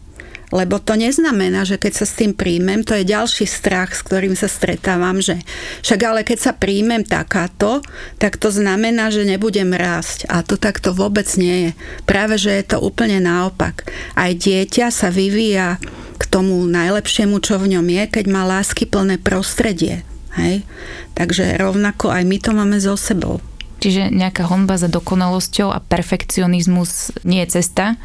Lebo 0.49 0.81
to 0.81 0.97
neznamená, 0.97 1.61
že 1.61 1.77
keď 1.77 1.93
sa 2.01 2.05
s 2.09 2.17
tým 2.17 2.33
príjmem, 2.33 2.81
to 2.81 2.97
je 2.97 3.05
ďalší 3.05 3.45
strach, 3.45 3.93
s 3.93 4.01
ktorým 4.01 4.33
sa 4.33 4.49
stretávam, 4.49 5.21
že 5.21 5.37
však 5.85 5.99
ale 6.01 6.21
keď 6.25 6.37
sa 6.41 6.51
príjmem 6.57 7.05
takáto, 7.05 7.85
tak 8.17 8.41
to 8.41 8.49
znamená, 8.49 9.13
že 9.13 9.29
nebudem 9.29 9.69
rásť. 9.69 10.25
A 10.25 10.41
to 10.41 10.57
takto 10.57 10.89
vôbec 10.89 11.29
nie 11.37 11.69
je. 11.69 11.71
Práve, 12.09 12.41
že 12.41 12.49
je 12.49 12.65
to 12.65 12.77
úplne 12.81 13.21
naopak. 13.21 13.85
Aj 14.17 14.33
dieťa 14.33 14.89
sa 14.89 15.13
vyvíja 15.13 15.77
k 16.17 16.23
tomu 16.27 16.65
najlepšiemu, 16.65 17.37
čo 17.39 17.61
v 17.61 17.77
ňom 17.77 17.85
je, 17.85 18.03
keď 18.09 18.25
má 18.27 18.41
lásky 18.43 18.89
plné 18.89 19.21
prostredie. 19.21 20.01
Hej? 20.33 20.65
Takže 21.13 21.61
rovnako 21.61 22.09
aj 22.09 22.23
my 22.25 22.37
to 22.41 22.51
máme 22.57 22.77
so 22.81 22.97
sebou. 22.97 23.37
Čiže 23.79 24.11
nejaká 24.11 24.43
honba 24.51 24.75
za 24.75 24.91
dokonalosťou 24.91 25.71
a 25.71 25.79
perfekcionizmus 25.79 27.15
nie 27.23 27.39
je 27.47 27.61
cesta, 27.63 27.95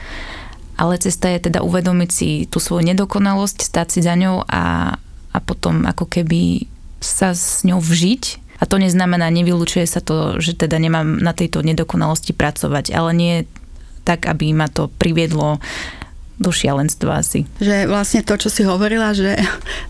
ale 0.75 0.99
cesta 0.99 1.31
je 1.31 1.51
teda 1.51 1.63
uvedomiť 1.63 2.11
si 2.11 2.29
tú 2.51 2.59
svoju 2.59 2.83
nedokonalosť, 2.87 3.63
stať 3.63 3.87
si 3.95 4.01
za 4.03 4.15
ňou 4.19 4.43
a, 4.47 4.97
a 5.31 5.39
potom 5.39 5.87
ako 5.87 6.07
keby 6.07 6.67
sa 6.99 7.37
s 7.37 7.63
ňou 7.63 7.79
vžiť. 7.79 8.43
A 8.63 8.71
to 8.71 8.79
neznamená, 8.79 9.29
nevylučuje 9.35 9.85
sa 9.85 9.99
to, 9.99 10.39
že 10.39 10.55
teda 10.57 10.79
nemám 10.79 11.19
na 11.21 11.35
tejto 11.35 11.61
nedokonalosti 11.61 12.33
pracovať, 12.33 12.95
ale 12.95 13.11
nie 13.13 13.35
tak, 14.07 14.31
aby 14.31 14.55
ma 14.55 14.71
to 14.71 14.89
priviedlo 14.89 15.59
do 16.35 16.51
šialenstva 16.51 17.23
asi. 17.23 17.47
Že 17.63 17.87
vlastne 17.87 18.27
to, 18.27 18.35
čo 18.35 18.51
si 18.51 18.67
hovorila, 18.67 19.15
že 19.15 19.39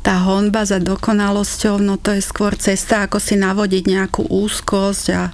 tá 0.06 0.20
honba 0.24 0.68
za 0.68 0.76
dokonalosťou, 0.80 1.80
no 1.80 1.96
to 1.96 2.12
je 2.16 2.22
skôr 2.24 2.52
cesta, 2.56 3.08
ako 3.08 3.16
si 3.16 3.40
navodiť 3.40 3.84
nejakú 3.88 4.22
úzkosť 4.28 5.06
a 5.16 5.32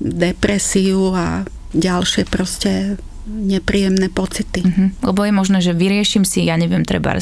depresiu 0.00 1.14
a 1.14 1.46
ďalšie 1.70 2.26
proste 2.26 2.98
nepríjemné 3.26 4.08
pocity. 4.08 4.64
Uh-huh. 4.64 4.88
Lebo 5.04 5.20
je 5.24 5.32
možné, 5.32 5.58
že 5.60 5.76
vyrieším 5.76 6.24
si, 6.24 6.46
ja 6.46 6.56
neviem, 6.56 6.84
treba 6.86 7.16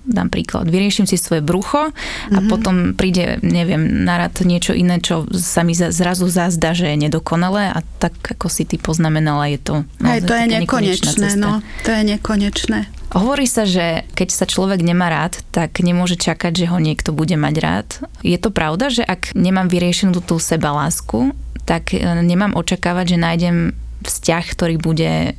dám 0.00 0.32
príklad, 0.32 0.66
vyrieším 0.66 1.04
si 1.04 1.20
svoje 1.20 1.44
brucho 1.44 1.92
a 1.92 1.92
uh-huh. 1.92 2.48
potom 2.48 2.96
príde, 2.96 3.38
neviem, 3.44 4.02
narad 4.02 4.32
niečo 4.42 4.72
iné, 4.72 4.98
čo 4.98 5.28
sa 5.36 5.60
mi 5.62 5.76
zrazu 5.76 6.26
zazdá, 6.26 6.72
že 6.72 6.90
je 6.90 6.96
nedokonalé 6.96 7.70
a 7.70 7.84
tak, 8.00 8.16
ako 8.18 8.48
si 8.48 8.64
ty 8.64 8.80
poznamenala, 8.80 9.46
je 9.52 9.60
to 9.60 9.74
Hej, 10.02 10.24
to 10.24 10.34
je 10.34 10.46
nekonečné, 10.56 11.28
no, 11.36 11.60
to 11.84 11.90
je 11.92 12.02
nekonečné. 12.16 12.88
Hovorí 13.10 13.42
sa, 13.50 13.66
že 13.66 14.06
keď 14.14 14.28
sa 14.30 14.46
človek 14.46 14.86
nemá 14.86 15.10
rád, 15.10 15.42
tak 15.50 15.82
nemôže 15.82 16.14
čakať, 16.14 16.52
že 16.54 16.66
ho 16.70 16.78
niekto 16.78 17.10
bude 17.10 17.34
mať 17.34 17.54
rád. 17.58 17.88
Je 18.22 18.38
to 18.38 18.54
pravda, 18.54 18.86
že 18.86 19.02
ak 19.02 19.34
nemám 19.34 19.66
vyriešenú 19.66 20.22
tú 20.22 20.38
sebalásku, 20.38 21.34
tak 21.66 21.90
e, 21.90 21.98
nemám 22.02 22.54
očakávať, 22.54 23.14
že 23.14 23.18
nájdem 23.18 23.56
vzťah, 24.04 24.44
ktorý 24.56 24.76
bude 24.80 25.34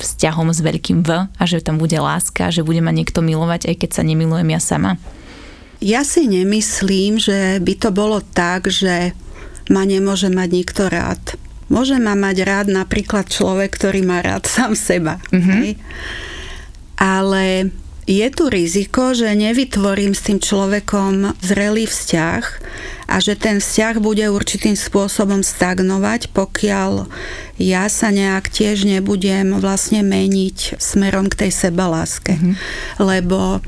vzťahom 0.00 0.48
s 0.50 0.60
veľkým 0.64 1.04
V 1.04 1.28
a 1.28 1.42
že 1.44 1.60
tam 1.60 1.76
bude 1.76 1.96
láska, 2.00 2.48
že 2.48 2.64
bude 2.64 2.80
ma 2.80 2.90
niekto 2.90 3.20
milovať, 3.20 3.68
aj 3.68 3.76
keď 3.84 3.90
sa 4.00 4.02
nemilujem 4.02 4.48
ja 4.48 4.60
sama? 4.60 4.96
Ja 5.80 6.04
si 6.04 6.28
nemyslím, 6.28 7.20
že 7.20 7.60
by 7.60 7.74
to 7.76 7.88
bolo 7.92 8.20
tak, 8.20 8.68
že 8.68 9.16
ma 9.72 9.84
nemôže 9.84 10.28
mať 10.28 10.48
nikto 10.50 10.82
rád. 10.88 11.20
Môže 11.70 11.96
ma 12.02 12.18
mať 12.18 12.36
rád 12.42 12.66
napríklad 12.68 13.30
človek, 13.30 13.76
ktorý 13.78 14.02
má 14.02 14.20
rád 14.20 14.44
sám 14.44 14.74
seba. 14.74 15.22
Mm-hmm. 15.30 15.78
Ale 17.00 17.70
je 18.10 18.26
tu 18.34 18.50
riziko, 18.50 19.14
že 19.14 19.30
nevytvorím 19.38 20.18
s 20.18 20.26
tým 20.26 20.42
človekom 20.42 21.38
zrelý 21.38 21.86
vzťah 21.86 22.42
a 23.06 23.16
že 23.22 23.38
ten 23.38 23.62
vzťah 23.62 24.02
bude 24.02 24.26
určitým 24.26 24.74
spôsobom 24.74 25.46
stagnovať, 25.46 26.34
pokiaľ 26.34 27.06
ja 27.62 27.86
sa 27.86 28.10
nejak 28.10 28.50
tiež 28.50 28.82
nebudem 28.82 29.54
vlastne 29.62 30.02
meniť 30.02 30.82
smerom 30.82 31.30
k 31.30 31.46
tej 31.46 31.50
sebaláske. 31.54 32.34
Mm-hmm. 32.34 32.54
Lebo 32.98 33.62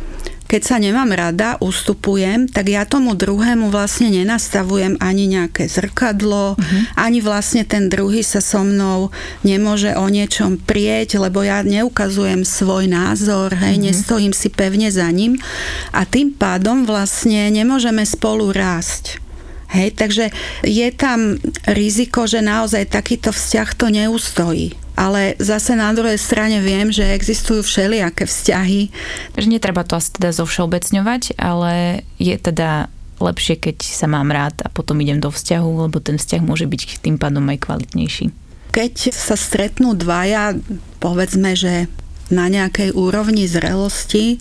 keď 0.53 0.63
sa 0.69 0.77
nemám 0.77 1.09
rada, 1.17 1.57
ustupujem, 1.65 2.45
tak 2.45 2.69
ja 2.69 2.85
tomu 2.85 3.17
druhému 3.17 3.73
vlastne 3.73 4.13
nenastavujem 4.13 5.01
ani 5.01 5.25
nejaké 5.25 5.65
zrkadlo, 5.65 6.61
uh-huh. 6.61 6.81
ani 6.93 7.25
vlastne 7.25 7.65
ten 7.65 7.89
druhý 7.89 8.21
sa 8.21 8.45
so 8.45 8.61
mnou 8.61 9.09
nemôže 9.49 9.97
o 9.97 10.05
niečom 10.13 10.61
prieť, 10.61 11.17
lebo 11.17 11.41
ja 11.41 11.65
neukazujem 11.65 12.45
svoj 12.45 12.85
názor, 12.85 13.57
hej, 13.57 13.81
uh-huh. 13.81 13.87
nestojím 13.89 14.37
si 14.37 14.53
pevne 14.53 14.93
za 14.93 15.09
ním 15.09 15.41
a 15.89 16.05
tým 16.05 16.37
pádom 16.37 16.85
vlastne 16.85 17.49
nemôžeme 17.49 18.05
spolu 18.05 18.53
rásť. 18.53 19.25
Hej, 19.73 19.97
takže 19.97 20.29
je 20.69 20.89
tam 20.93 21.41
riziko, 21.65 22.29
že 22.29 22.45
naozaj 22.45 22.93
takýto 22.93 23.33
vzťah 23.33 23.69
to 23.73 23.89
neustojí. 23.89 24.82
Ale 24.93 25.35
zase 25.41 25.73
na 25.73 25.89
druhej 25.97 26.21
strane 26.21 26.61
viem, 26.61 26.93
že 26.93 27.17
existujú 27.17 27.65
všelijaké 27.65 28.29
vzťahy. 28.29 28.93
Že 29.35 29.47
netreba 29.49 29.83
to 29.89 29.97
asi 29.97 30.13
teda 30.13 30.37
zovšeobecňovať, 30.37 31.41
ale 31.41 32.05
je 32.21 32.37
teda 32.37 32.93
lepšie, 33.23 33.57
keď 33.57 33.77
sa 33.87 34.11
mám 34.11 34.35
rád 34.35 34.67
a 34.67 34.69
potom 34.69 34.99
idem 35.01 35.23
do 35.23 35.31
vzťahu, 35.31 35.89
lebo 35.89 36.03
ten 36.03 36.19
vzťah 36.19 36.43
môže 36.43 36.67
byť 36.67 37.01
tým 37.01 37.17
pádom 37.17 37.47
aj 37.49 37.59
kvalitnejší. 37.63 38.35
Keď 38.73 39.13
sa 39.13 39.37
stretnú 39.37 39.95
dvaja, 39.95 40.57
povedzme, 40.99 41.55
že 41.55 41.87
na 42.33 42.49
nejakej 42.49 42.97
úrovni 42.97 43.45
zrelosti, 43.45 44.41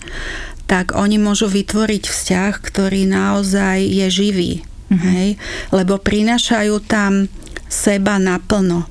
tak 0.64 0.96
oni 0.96 1.20
môžu 1.20 1.52
vytvoriť 1.52 2.08
vzťah, 2.08 2.52
ktorý 2.64 3.04
naozaj 3.04 3.84
je 3.84 4.06
živý 4.08 4.52
mm-hmm. 4.92 5.12
hej? 5.16 5.30
lebo 5.72 5.96
prinášajú 5.96 6.74
tam 6.84 7.28
seba 7.72 8.20
naplno. 8.20 8.84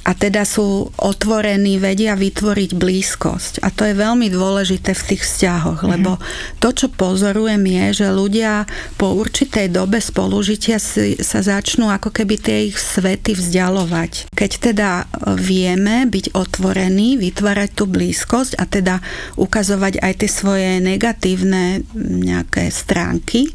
A 0.00 0.16
teda 0.16 0.48
sú 0.48 0.88
otvorení, 0.96 1.76
vedia 1.76 2.16
vytvoriť 2.16 2.70
blízkosť. 2.72 3.60
A 3.60 3.68
to 3.68 3.84
je 3.84 3.94
veľmi 3.94 4.32
dôležité 4.32 4.96
v 4.96 5.06
tých 5.14 5.22
vzťahoch, 5.28 5.84
mm-hmm. 5.84 5.92
lebo 5.92 6.16
to, 6.58 6.72
čo 6.72 6.88
pozorujem, 6.88 7.60
je, 7.68 8.02
že 8.02 8.08
ľudia 8.08 8.64
po 8.96 9.12
určitej 9.12 9.68
dobe 9.68 10.00
spolužitia 10.00 10.80
si, 10.80 11.20
sa 11.20 11.44
začnú 11.44 11.92
ako 11.92 12.10
keby 12.10 12.34
tie 12.40 12.58
ich 12.72 12.80
svety 12.80 13.36
vzdialovať. 13.36 14.32
Keď 14.32 14.50
teda 14.72 15.04
vieme 15.36 16.08
byť 16.08 16.32
otvorení, 16.32 17.20
vytvárať 17.20 17.70
tú 17.76 17.84
blízkosť 17.86 18.56
a 18.56 18.64
teda 18.64 19.04
ukazovať 19.36 20.00
aj 20.00 20.12
tie 20.26 20.30
svoje 20.32 20.70
negatívne 20.80 21.84
nejaké 21.94 22.72
stránky, 22.72 23.52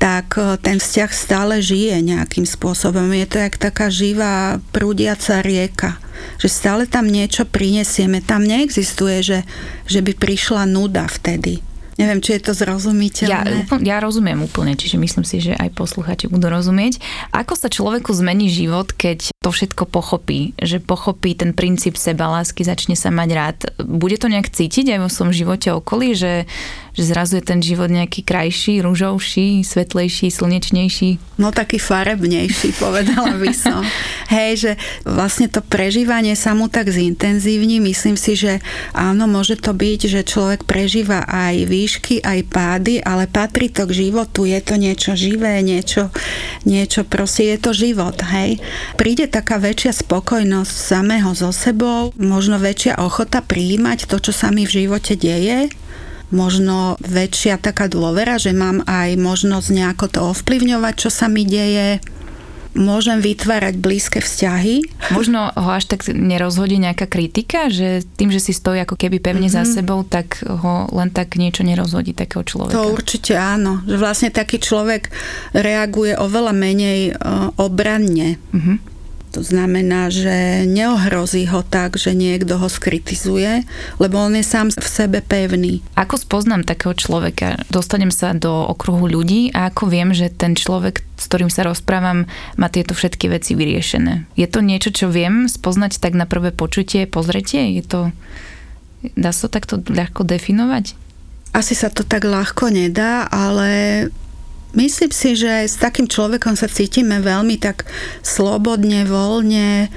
tak 0.00 0.40
e, 0.40 0.56
ten 0.56 0.80
vzťah 0.80 1.10
stále 1.12 1.60
žije 1.60 2.00
nejakým 2.00 2.48
spôsobom. 2.48 3.12
Je 3.12 3.28
to 3.28 3.36
jak 3.36 3.60
taká 3.60 3.92
živá 3.92 4.58
prúdiaca 4.72 5.44
rieka, 5.44 6.00
že 6.40 6.48
stále 6.48 6.88
tam 6.88 7.04
niečo 7.04 7.44
prinesieme. 7.44 8.24
Tam 8.24 8.40
neexistuje, 8.40 9.20
že, 9.20 9.38
že 9.84 10.00
by 10.00 10.16
prišla 10.16 10.64
nuda 10.64 11.04
vtedy. 11.04 11.60
Neviem, 12.00 12.24
či 12.24 12.40
je 12.40 12.48
to 12.48 12.56
zrozumiteľné. 12.56 13.68
Ja, 13.68 13.76
ja 13.76 13.96
rozumiem 14.00 14.40
úplne, 14.40 14.72
čiže 14.72 14.96
myslím 14.96 15.20
si, 15.28 15.44
že 15.44 15.52
aj 15.52 15.76
posluchači 15.76 16.32
budú 16.32 16.48
rozumieť. 16.48 16.96
Ako 17.28 17.52
sa 17.52 17.68
človeku 17.68 18.08
zmení 18.16 18.48
život, 18.48 18.88
keď 18.96 19.28
to 19.40 19.48
všetko 19.48 19.88
pochopí? 19.88 20.52
Že 20.60 20.84
pochopí 20.84 21.32
ten 21.32 21.56
princíp 21.56 21.96
sebalásky, 21.96 22.60
začne 22.60 22.92
sa 22.92 23.08
mať 23.08 23.28
rád. 23.32 23.58
Bude 23.80 24.20
to 24.20 24.28
nejak 24.28 24.52
cítiť 24.52 24.92
aj 24.92 24.98
vo 25.00 25.08
svojom 25.08 25.32
živote 25.32 25.72
okolí, 25.72 26.12
že, 26.12 26.44
že 26.92 27.08
zrazu 27.08 27.40
je 27.40 27.48
ten 27.48 27.64
život 27.64 27.88
nejaký 27.88 28.20
krajší, 28.20 28.84
rúžovší, 28.84 29.64
svetlejší, 29.64 30.28
slnečnejší? 30.28 31.40
No 31.40 31.56
taký 31.56 31.80
farebnejší, 31.80 32.76
povedala 32.84 33.40
by 33.40 33.48
som. 33.56 33.80
Hej, 34.28 34.52
že 34.60 34.72
vlastne 35.08 35.48
to 35.48 35.64
prežívanie 35.64 36.36
sa 36.36 36.52
mu 36.52 36.68
tak 36.68 36.92
zintenzívni, 36.92 37.80
myslím 37.80 38.20
si, 38.20 38.36
že 38.36 38.60
áno, 38.92 39.24
môže 39.24 39.56
to 39.56 39.72
byť, 39.72 40.00
že 40.04 40.20
človek 40.20 40.68
prežíva 40.68 41.24
aj 41.24 41.64
výšky, 41.64 42.20
aj 42.20 42.44
pády, 42.44 43.00
ale 43.00 43.24
patrí 43.24 43.72
to 43.72 43.88
k 43.88 44.04
životu, 44.04 44.44
je 44.44 44.60
to 44.60 44.76
niečo 44.76 45.16
živé, 45.16 45.64
niečo, 45.64 46.12
niečo 46.68 47.08
proste 47.08 47.48
je 47.48 47.56
to 47.56 47.72
život, 47.72 48.20
hej. 48.36 48.60
Príde 49.00 49.29
taká 49.30 49.62
väčšia 49.62 49.94
spokojnosť 49.94 50.74
samého 50.74 51.30
so 51.38 51.54
sebou, 51.54 52.10
možno 52.18 52.58
väčšia 52.58 52.98
ochota 52.98 53.40
prijímať 53.40 54.10
to, 54.10 54.18
čo 54.18 54.32
sa 54.34 54.50
mi 54.50 54.66
v 54.66 54.84
živote 54.84 55.14
deje, 55.14 55.70
možno 56.30 56.98
väčšia 57.02 57.58
taká 57.58 57.90
dôvera, 57.90 58.38
že 58.38 58.54
mám 58.54 58.82
aj 58.86 59.18
možnosť 59.18 59.68
nejako 59.70 60.06
to 60.10 60.20
ovplyvňovať, 60.34 60.94
čo 60.96 61.10
sa 61.10 61.26
mi 61.26 61.46
deje. 61.46 62.02
môžem 62.70 63.18
vytvárať 63.18 63.82
blízke 63.82 64.22
vzťahy. 64.22 64.86
Možno 65.10 65.50
ho 65.50 65.70
až 65.74 65.90
tak 65.90 66.06
nerozhodí 66.06 66.78
nejaká 66.78 67.10
kritika, 67.10 67.66
že 67.66 68.06
tým, 68.14 68.30
že 68.30 68.38
si 68.38 68.54
stojí 68.54 68.78
ako 68.78 68.94
keby 68.94 69.18
pevne 69.18 69.50
mm-hmm. 69.50 69.66
za 69.66 69.66
mhm. 69.66 69.72
sebou, 69.74 70.00
tak 70.06 70.38
ho 70.46 70.86
len 70.94 71.10
tak 71.10 71.34
niečo 71.34 71.66
nerozhodí 71.66 72.14
takého 72.14 72.46
človeka. 72.46 72.78
To 72.78 72.94
určite 72.94 73.34
áno, 73.34 73.82
že 73.90 73.98
vlastne 73.98 74.30
taký 74.30 74.62
človek 74.62 75.10
reaguje 75.50 76.14
oveľa 76.14 76.54
menej 76.54 77.18
uh, 77.18 77.50
obranne. 77.58 78.38
Mm-hmm. 78.54 78.89
To 79.30 79.46
znamená, 79.46 80.10
že 80.10 80.66
neohrozí 80.66 81.46
ho 81.46 81.62
tak, 81.62 81.94
že 81.94 82.18
niekto 82.18 82.58
ho 82.58 82.66
skritizuje, 82.66 83.62
lebo 84.02 84.18
on 84.18 84.34
je 84.34 84.42
sám 84.42 84.74
v 84.74 84.86
sebe 84.90 85.22
pevný. 85.22 85.86
Ako 85.94 86.18
spoznám 86.18 86.66
takého 86.66 86.98
človeka? 86.98 87.62
Dostanem 87.70 88.10
sa 88.10 88.34
do 88.34 88.50
okruhu 88.50 89.06
ľudí 89.06 89.54
a 89.54 89.70
ako 89.70 89.86
viem, 89.86 90.10
že 90.10 90.34
ten 90.34 90.58
človek, 90.58 91.06
s 91.14 91.24
ktorým 91.30 91.46
sa 91.46 91.62
rozprávam, 91.62 92.26
má 92.58 92.66
tieto 92.66 92.90
všetky 92.90 93.30
veci 93.30 93.54
vyriešené. 93.54 94.26
Je 94.34 94.50
to 94.50 94.66
niečo, 94.66 94.90
čo 94.90 95.06
viem 95.06 95.46
spoznať 95.46 96.02
tak 96.02 96.18
na 96.18 96.26
prvé 96.26 96.50
počutie, 96.50 97.06
pozretie? 97.06 97.78
Je 97.78 97.86
to... 97.86 98.00
Dá 99.14 99.30
sa 99.30 99.46
to 99.46 99.54
takto 99.56 99.74
ľahko 99.80 100.26
definovať? 100.26 100.98
Asi 101.54 101.78
sa 101.78 101.90
to 101.90 102.02
tak 102.02 102.26
ľahko 102.26 102.70
nedá, 102.70 103.30
ale 103.30 104.10
Myslím 104.70 105.10
si, 105.10 105.34
že 105.34 105.66
s 105.66 105.76
takým 105.78 106.06
človekom 106.06 106.54
sa 106.54 106.70
cítime 106.70 107.18
veľmi 107.18 107.58
tak 107.58 107.90
slobodne, 108.22 109.02
voľne, 109.02 109.90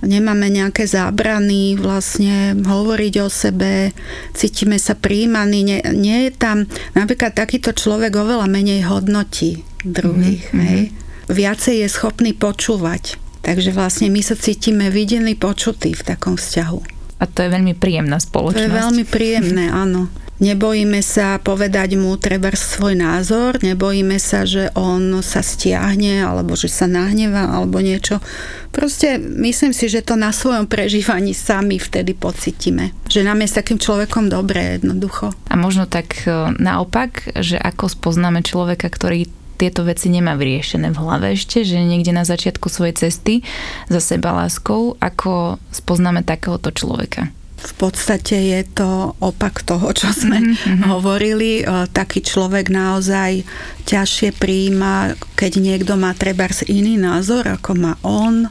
nemáme 0.00 0.48
nejaké 0.48 0.88
zábrany 0.88 1.76
vlastne 1.76 2.56
hovoriť 2.56 3.14
o 3.20 3.28
sebe, 3.28 3.92
cítime 4.32 4.80
sa 4.80 4.96
príjmaní, 4.96 5.60
nie, 5.66 5.80
nie 5.92 6.28
je 6.28 6.32
tam, 6.32 6.64
napríklad 6.96 7.36
takýto 7.36 7.76
človek 7.76 8.16
oveľa 8.16 8.48
menej 8.48 8.86
hodnotí 8.88 9.66
druhých, 9.84 10.46
mm-hmm. 10.50 10.66
hej. 10.66 10.82
Viacej 11.30 11.86
je 11.86 11.88
schopný 11.88 12.34
počúvať. 12.34 13.14
Takže 13.40 13.72
vlastne 13.72 14.12
my 14.12 14.20
sa 14.20 14.36
cítime 14.36 14.92
videní, 14.92 15.32
počutí 15.32 15.96
v 15.96 16.02
takom 16.04 16.36
vzťahu. 16.36 16.80
A 17.20 17.24
to 17.24 17.44
je 17.44 17.48
veľmi 17.48 17.72
príjemná 17.72 18.20
spoločnosť. 18.20 18.60
To 18.60 18.68
je 18.68 18.80
veľmi 18.84 19.04
príjemné, 19.08 19.64
áno. 19.72 20.12
Nebojíme 20.40 21.04
sa 21.04 21.36
povedať 21.36 22.00
mu 22.00 22.16
treba 22.16 22.48
svoj 22.56 22.96
názor, 22.96 23.60
nebojíme 23.60 24.16
sa, 24.16 24.48
že 24.48 24.72
on 24.72 25.20
sa 25.20 25.44
stiahne 25.44 26.24
alebo 26.24 26.56
že 26.56 26.72
sa 26.72 26.88
nahneva 26.88 27.52
alebo 27.60 27.76
niečo. 27.84 28.24
Proste 28.72 29.20
myslím 29.20 29.76
si, 29.76 29.92
že 29.92 30.00
to 30.00 30.16
na 30.16 30.32
svojom 30.32 30.64
prežívaní 30.64 31.36
sami 31.36 31.76
vtedy 31.76 32.16
pocitíme. 32.16 32.96
Že 33.12 33.28
nám 33.28 33.44
je 33.44 33.52
s 33.52 33.58
takým 33.60 33.76
človekom 33.76 34.32
dobré 34.32 34.80
jednoducho. 34.80 35.28
A 35.52 35.54
možno 35.60 35.84
tak 35.84 36.24
e, 36.24 36.56
naopak, 36.56 37.36
že 37.36 37.60
ako 37.60 37.92
spoznáme 37.92 38.40
človeka, 38.40 38.88
ktorý 38.88 39.28
tieto 39.60 39.84
veci 39.84 40.08
nemá 40.08 40.40
vyriešené 40.40 40.88
v 40.88 41.00
hlave 41.04 41.36
ešte, 41.36 41.68
že 41.68 41.76
niekde 41.84 42.16
na 42.16 42.24
začiatku 42.24 42.72
svojej 42.72 42.96
cesty 42.96 43.44
za 43.92 44.00
seba 44.00 44.32
láskou, 44.32 44.96
ako 45.04 45.60
spoznáme 45.68 46.24
takéhoto 46.24 46.72
človeka 46.72 47.28
v 47.60 47.72
podstate 47.76 48.36
je 48.56 48.62
to 48.72 49.12
opak 49.20 49.60
toho, 49.60 49.92
čo 49.92 50.08
sme 50.10 50.40
mm-hmm. 50.40 50.88
hovorili. 50.88 51.60
E, 51.60 51.64
taký 51.92 52.24
človek 52.24 52.72
naozaj 52.72 53.44
ťažšie 53.84 54.32
prijíma, 54.40 55.20
keď 55.36 55.52
niekto 55.60 56.00
má 56.00 56.16
treba 56.16 56.48
iný 56.66 56.96
názor, 56.96 57.44
ako 57.44 57.70
má 57.76 57.94
on, 58.00 58.48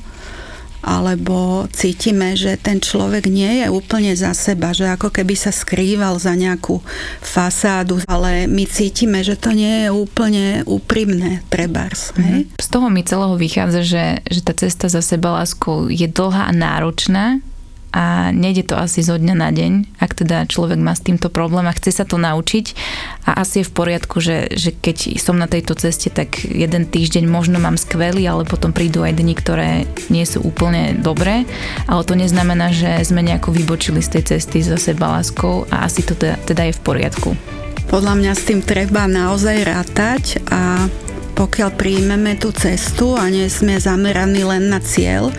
alebo 0.80 1.68
cítime, 1.76 2.40
že 2.40 2.56
ten 2.56 2.80
človek 2.80 3.28
nie 3.28 3.64
je 3.64 3.68
úplne 3.68 4.16
za 4.16 4.32
seba, 4.32 4.72
že 4.72 4.88
ako 4.88 5.12
keby 5.12 5.36
sa 5.36 5.52
skrýval 5.52 6.16
za 6.16 6.32
nejakú 6.40 6.80
fasádu, 7.20 8.00
ale 8.08 8.48
my 8.48 8.64
cítime, 8.64 9.20
že 9.20 9.36
to 9.36 9.52
nie 9.52 9.88
je 9.88 9.90
úplne 9.92 10.64
úprimné, 10.64 11.44
trebárs. 11.52 12.16
Mm-hmm. 12.16 12.56
Z 12.56 12.68
toho 12.72 12.88
mi 12.88 13.04
celého 13.04 13.36
vychádza, 13.36 13.82
že, 13.84 14.06
že 14.24 14.40
tá 14.40 14.56
cesta 14.56 14.88
za 14.88 15.04
seba 15.04 15.36
láskou 15.36 15.92
je 15.92 16.08
dlhá 16.08 16.48
a 16.48 16.54
náročná, 16.56 17.44
a 17.90 18.30
nejde 18.30 18.70
to 18.70 18.78
asi 18.78 19.02
zo 19.02 19.18
dňa 19.18 19.36
na 19.36 19.50
deň, 19.50 19.98
ak 19.98 20.12
teda 20.22 20.46
človek 20.46 20.78
má 20.78 20.94
s 20.94 21.02
týmto 21.02 21.34
problém 21.34 21.66
a 21.66 21.74
chce 21.74 22.02
sa 22.02 22.06
to 22.06 22.22
naučiť 22.22 22.78
a 23.26 23.42
asi 23.42 23.62
je 23.62 23.70
v 23.70 23.74
poriadku, 23.74 24.22
že, 24.22 24.54
že 24.54 24.70
keď 24.70 25.18
som 25.18 25.38
na 25.38 25.50
tejto 25.50 25.74
ceste, 25.74 26.14
tak 26.14 26.46
jeden 26.46 26.86
týždeň 26.86 27.26
možno 27.26 27.58
mám 27.58 27.82
skvelý, 27.82 28.26
ale 28.30 28.46
potom 28.46 28.70
prídu 28.70 29.02
aj 29.02 29.18
dni, 29.18 29.34
ktoré 29.34 29.70
nie 30.14 30.26
sú 30.26 30.46
úplne 30.46 30.94
dobré, 31.02 31.50
ale 31.90 32.02
to 32.06 32.14
neznamená, 32.14 32.70
že 32.70 33.02
sme 33.02 33.26
nejako 33.26 33.54
vybočili 33.54 34.06
z 34.06 34.20
tej 34.20 34.24
cesty 34.38 34.62
za 34.62 34.78
seba 34.78 35.18
láskou 35.18 35.66
a 35.74 35.90
asi 35.90 36.06
to 36.06 36.14
teda, 36.14 36.38
teda 36.46 36.70
je 36.70 36.78
v 36.78 36.82
poriadku. 36.86 37.30
Podľa 37.90 38.14
mňa 38.22 38.32
s 38.38 38.46
tým 38.46 38.62
treba 38.62 39.10
naozaj 39.10 39.66
rátať 39.66 40.24
a 40.54 40.86
pokiaľ 41.40 41.72
príjmeme 41.80 42.36
tú 42.36 42.52
cestu 42.52 43.16
a 43.16 43.32
nie 43.32 43.48
sme 43.48 43.80
zameraní 43.80 44.44
len 44.44 44.68
na 44.68 44.84
cieľ, 44.84 45.32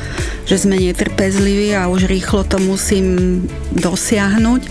že 0.49 0.57
sme 0.57 0.81
netrpezliví 0.81 1.77
a 1.77 1.93
už 1.93 2.09
rýchlo 2.09 2.49
to 2.49 2.57
musím 2.57 3.45
dosiahnuť, 3.77 4.63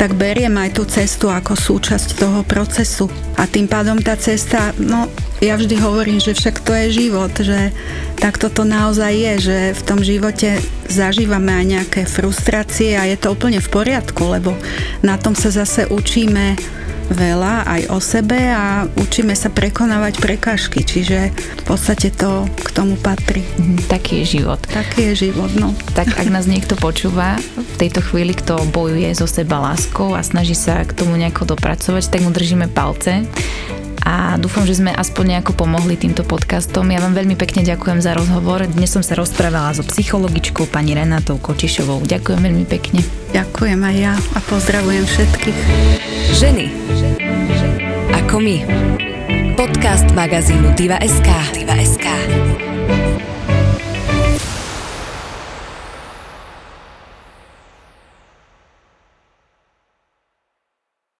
tak 0.00 0.16
beriem 0.16 0.56
aj 0.56 0.80
tú 0.80 0.88
cestu 0.88 1.28
ako 1.28 1.52
súčasť 1.52 2.16
toho 2.16 2.40
procesu. 2.48 3.12
A 3.36 3.44
tým 3.44 3.68
pádom 3.68 4.00
tá 4.00 4.16
cesta, 4.16 4.72
no 4.80 5.04
ja 5.44 5.60
vždy 5.60 5.76
hovorím, 5.76 6.16
že 6.16 6.32
však 6.32 6.64
to 6.64 6.72
je 6.72 6.96
život, 7.04 7.32
že 7.36 7.76
tak 8.16 8.40
toto 8.40 8.64
naozaj 8.64 9.12
je, 9.12 9.34
že 9.52 9.58
v 9.76 9.82
tom 9.84 10.00
živote 10.00 10.64
zažívame 10.88 11.52
aj 11.60 11.64
nejaké 11.76 12.00
frustrácie 12.08 12.96
a 12.96 13.04
je 13.04 13.20
to 13.20 13.36
úplne 13.36 13.60
v 13.60 13.68
poriadku, 13.68 14.32
lebo 14.32 14.56
na 15.04 15.20
tom 15.20 15.36
sa 15.36 15.52
zase 15.52 15.92
učíme 15.92 16.56
veľa 17.10 17.66
aj 17.66 17.82
o 17.90 17.98
sebe 17.98 18.38
a 18.38 18.86
učíme 18.86 19.34
sa 19.34 19.50
prekonávať 19.50 20.22
prekážky, 20.22 20.86
čiže 20.86 21.34
v 21.34 21.62
podstate 21.66 22.14
to 22.14 22.46
k 22.62 22.68
tomu 22.70 22.94
patrí. 22.98 23.42
Mhm, 23.58 23.90
taký 23.90 24.22
je 24.24 24.40
život. 24.40 24.62
Taký 24.62 25.12
je 25.12 25.30
život, 25.30 25.50
no. 25.58 25.74
Tak 25.94 26.16
ak 26.16 26.28
nás 26.30 26.46
niekto 26.46 26.78
počúva 26.78 27.36
v 27.58 27.74
tejto 27.76 28.00
chvíli, 28.00 28.32
kto 28.34 28.62
bojuje 28.70 29.10
so 29.12 29.26
seba 29.26 29.58
láskou 29.58 30.14
a 30.14 30.22
snaží 30.22 30.54
sa 30.54 30.86
k 30.86 30.94
tomu 30.94 31.18
nejako 31.18 31.56
dopracovať, 31.56 32.08
tak 32.10 32.20
mu 32.22 32.30
držíme 32.30 32.70
palce 32.70 33.26
a 34.04 34.36
dúfam, 34.36 34.66
že 34.66 34.76
sme 34.76 34.92
aspoň 34.92 35.38
nejako 35.38 35.52
pomohli 35.54 35.96
týmto 35.96 36.26
podcastom. 36.26 36.88
Ja 36.90 37.00
vám 37.00 37.14
veľmi 37.14 37.38
pekne 37.38 37.62
ďakujem 37.62 38.02
za 38.02 38.16
rozhovor. 38.16 38.66
Dnes 38.66 38.90
som 38.90 39.00
sa 39.04 39.14
rozprávala 39.14 39.76
so 39.76 39.86
psychologičkou 39.86 40.66
pani 40.68 40.98
Renatou 40.98 41.38
Kočišovou. 41.38 42.04
Ďakujem 42.04 42.40
veľmi 42.40 42.66
pekne. 42.66 43.00
Ďakujem 43.30 43.80
aj 43.80 43.96
ja 43.96 44.14
a 44.16 44.38
pozdravujem 44.44 45.04
všetkých. 45.06 45.58
Ženy. 46.36 46.66
Ako 48.26 48.42
my. 48.42 48.56
Podcast 49.54 50.08
magazínu 50.16 50.74
Diva.sk. 50.74 51.28
Diva.sk. 51.54 52.06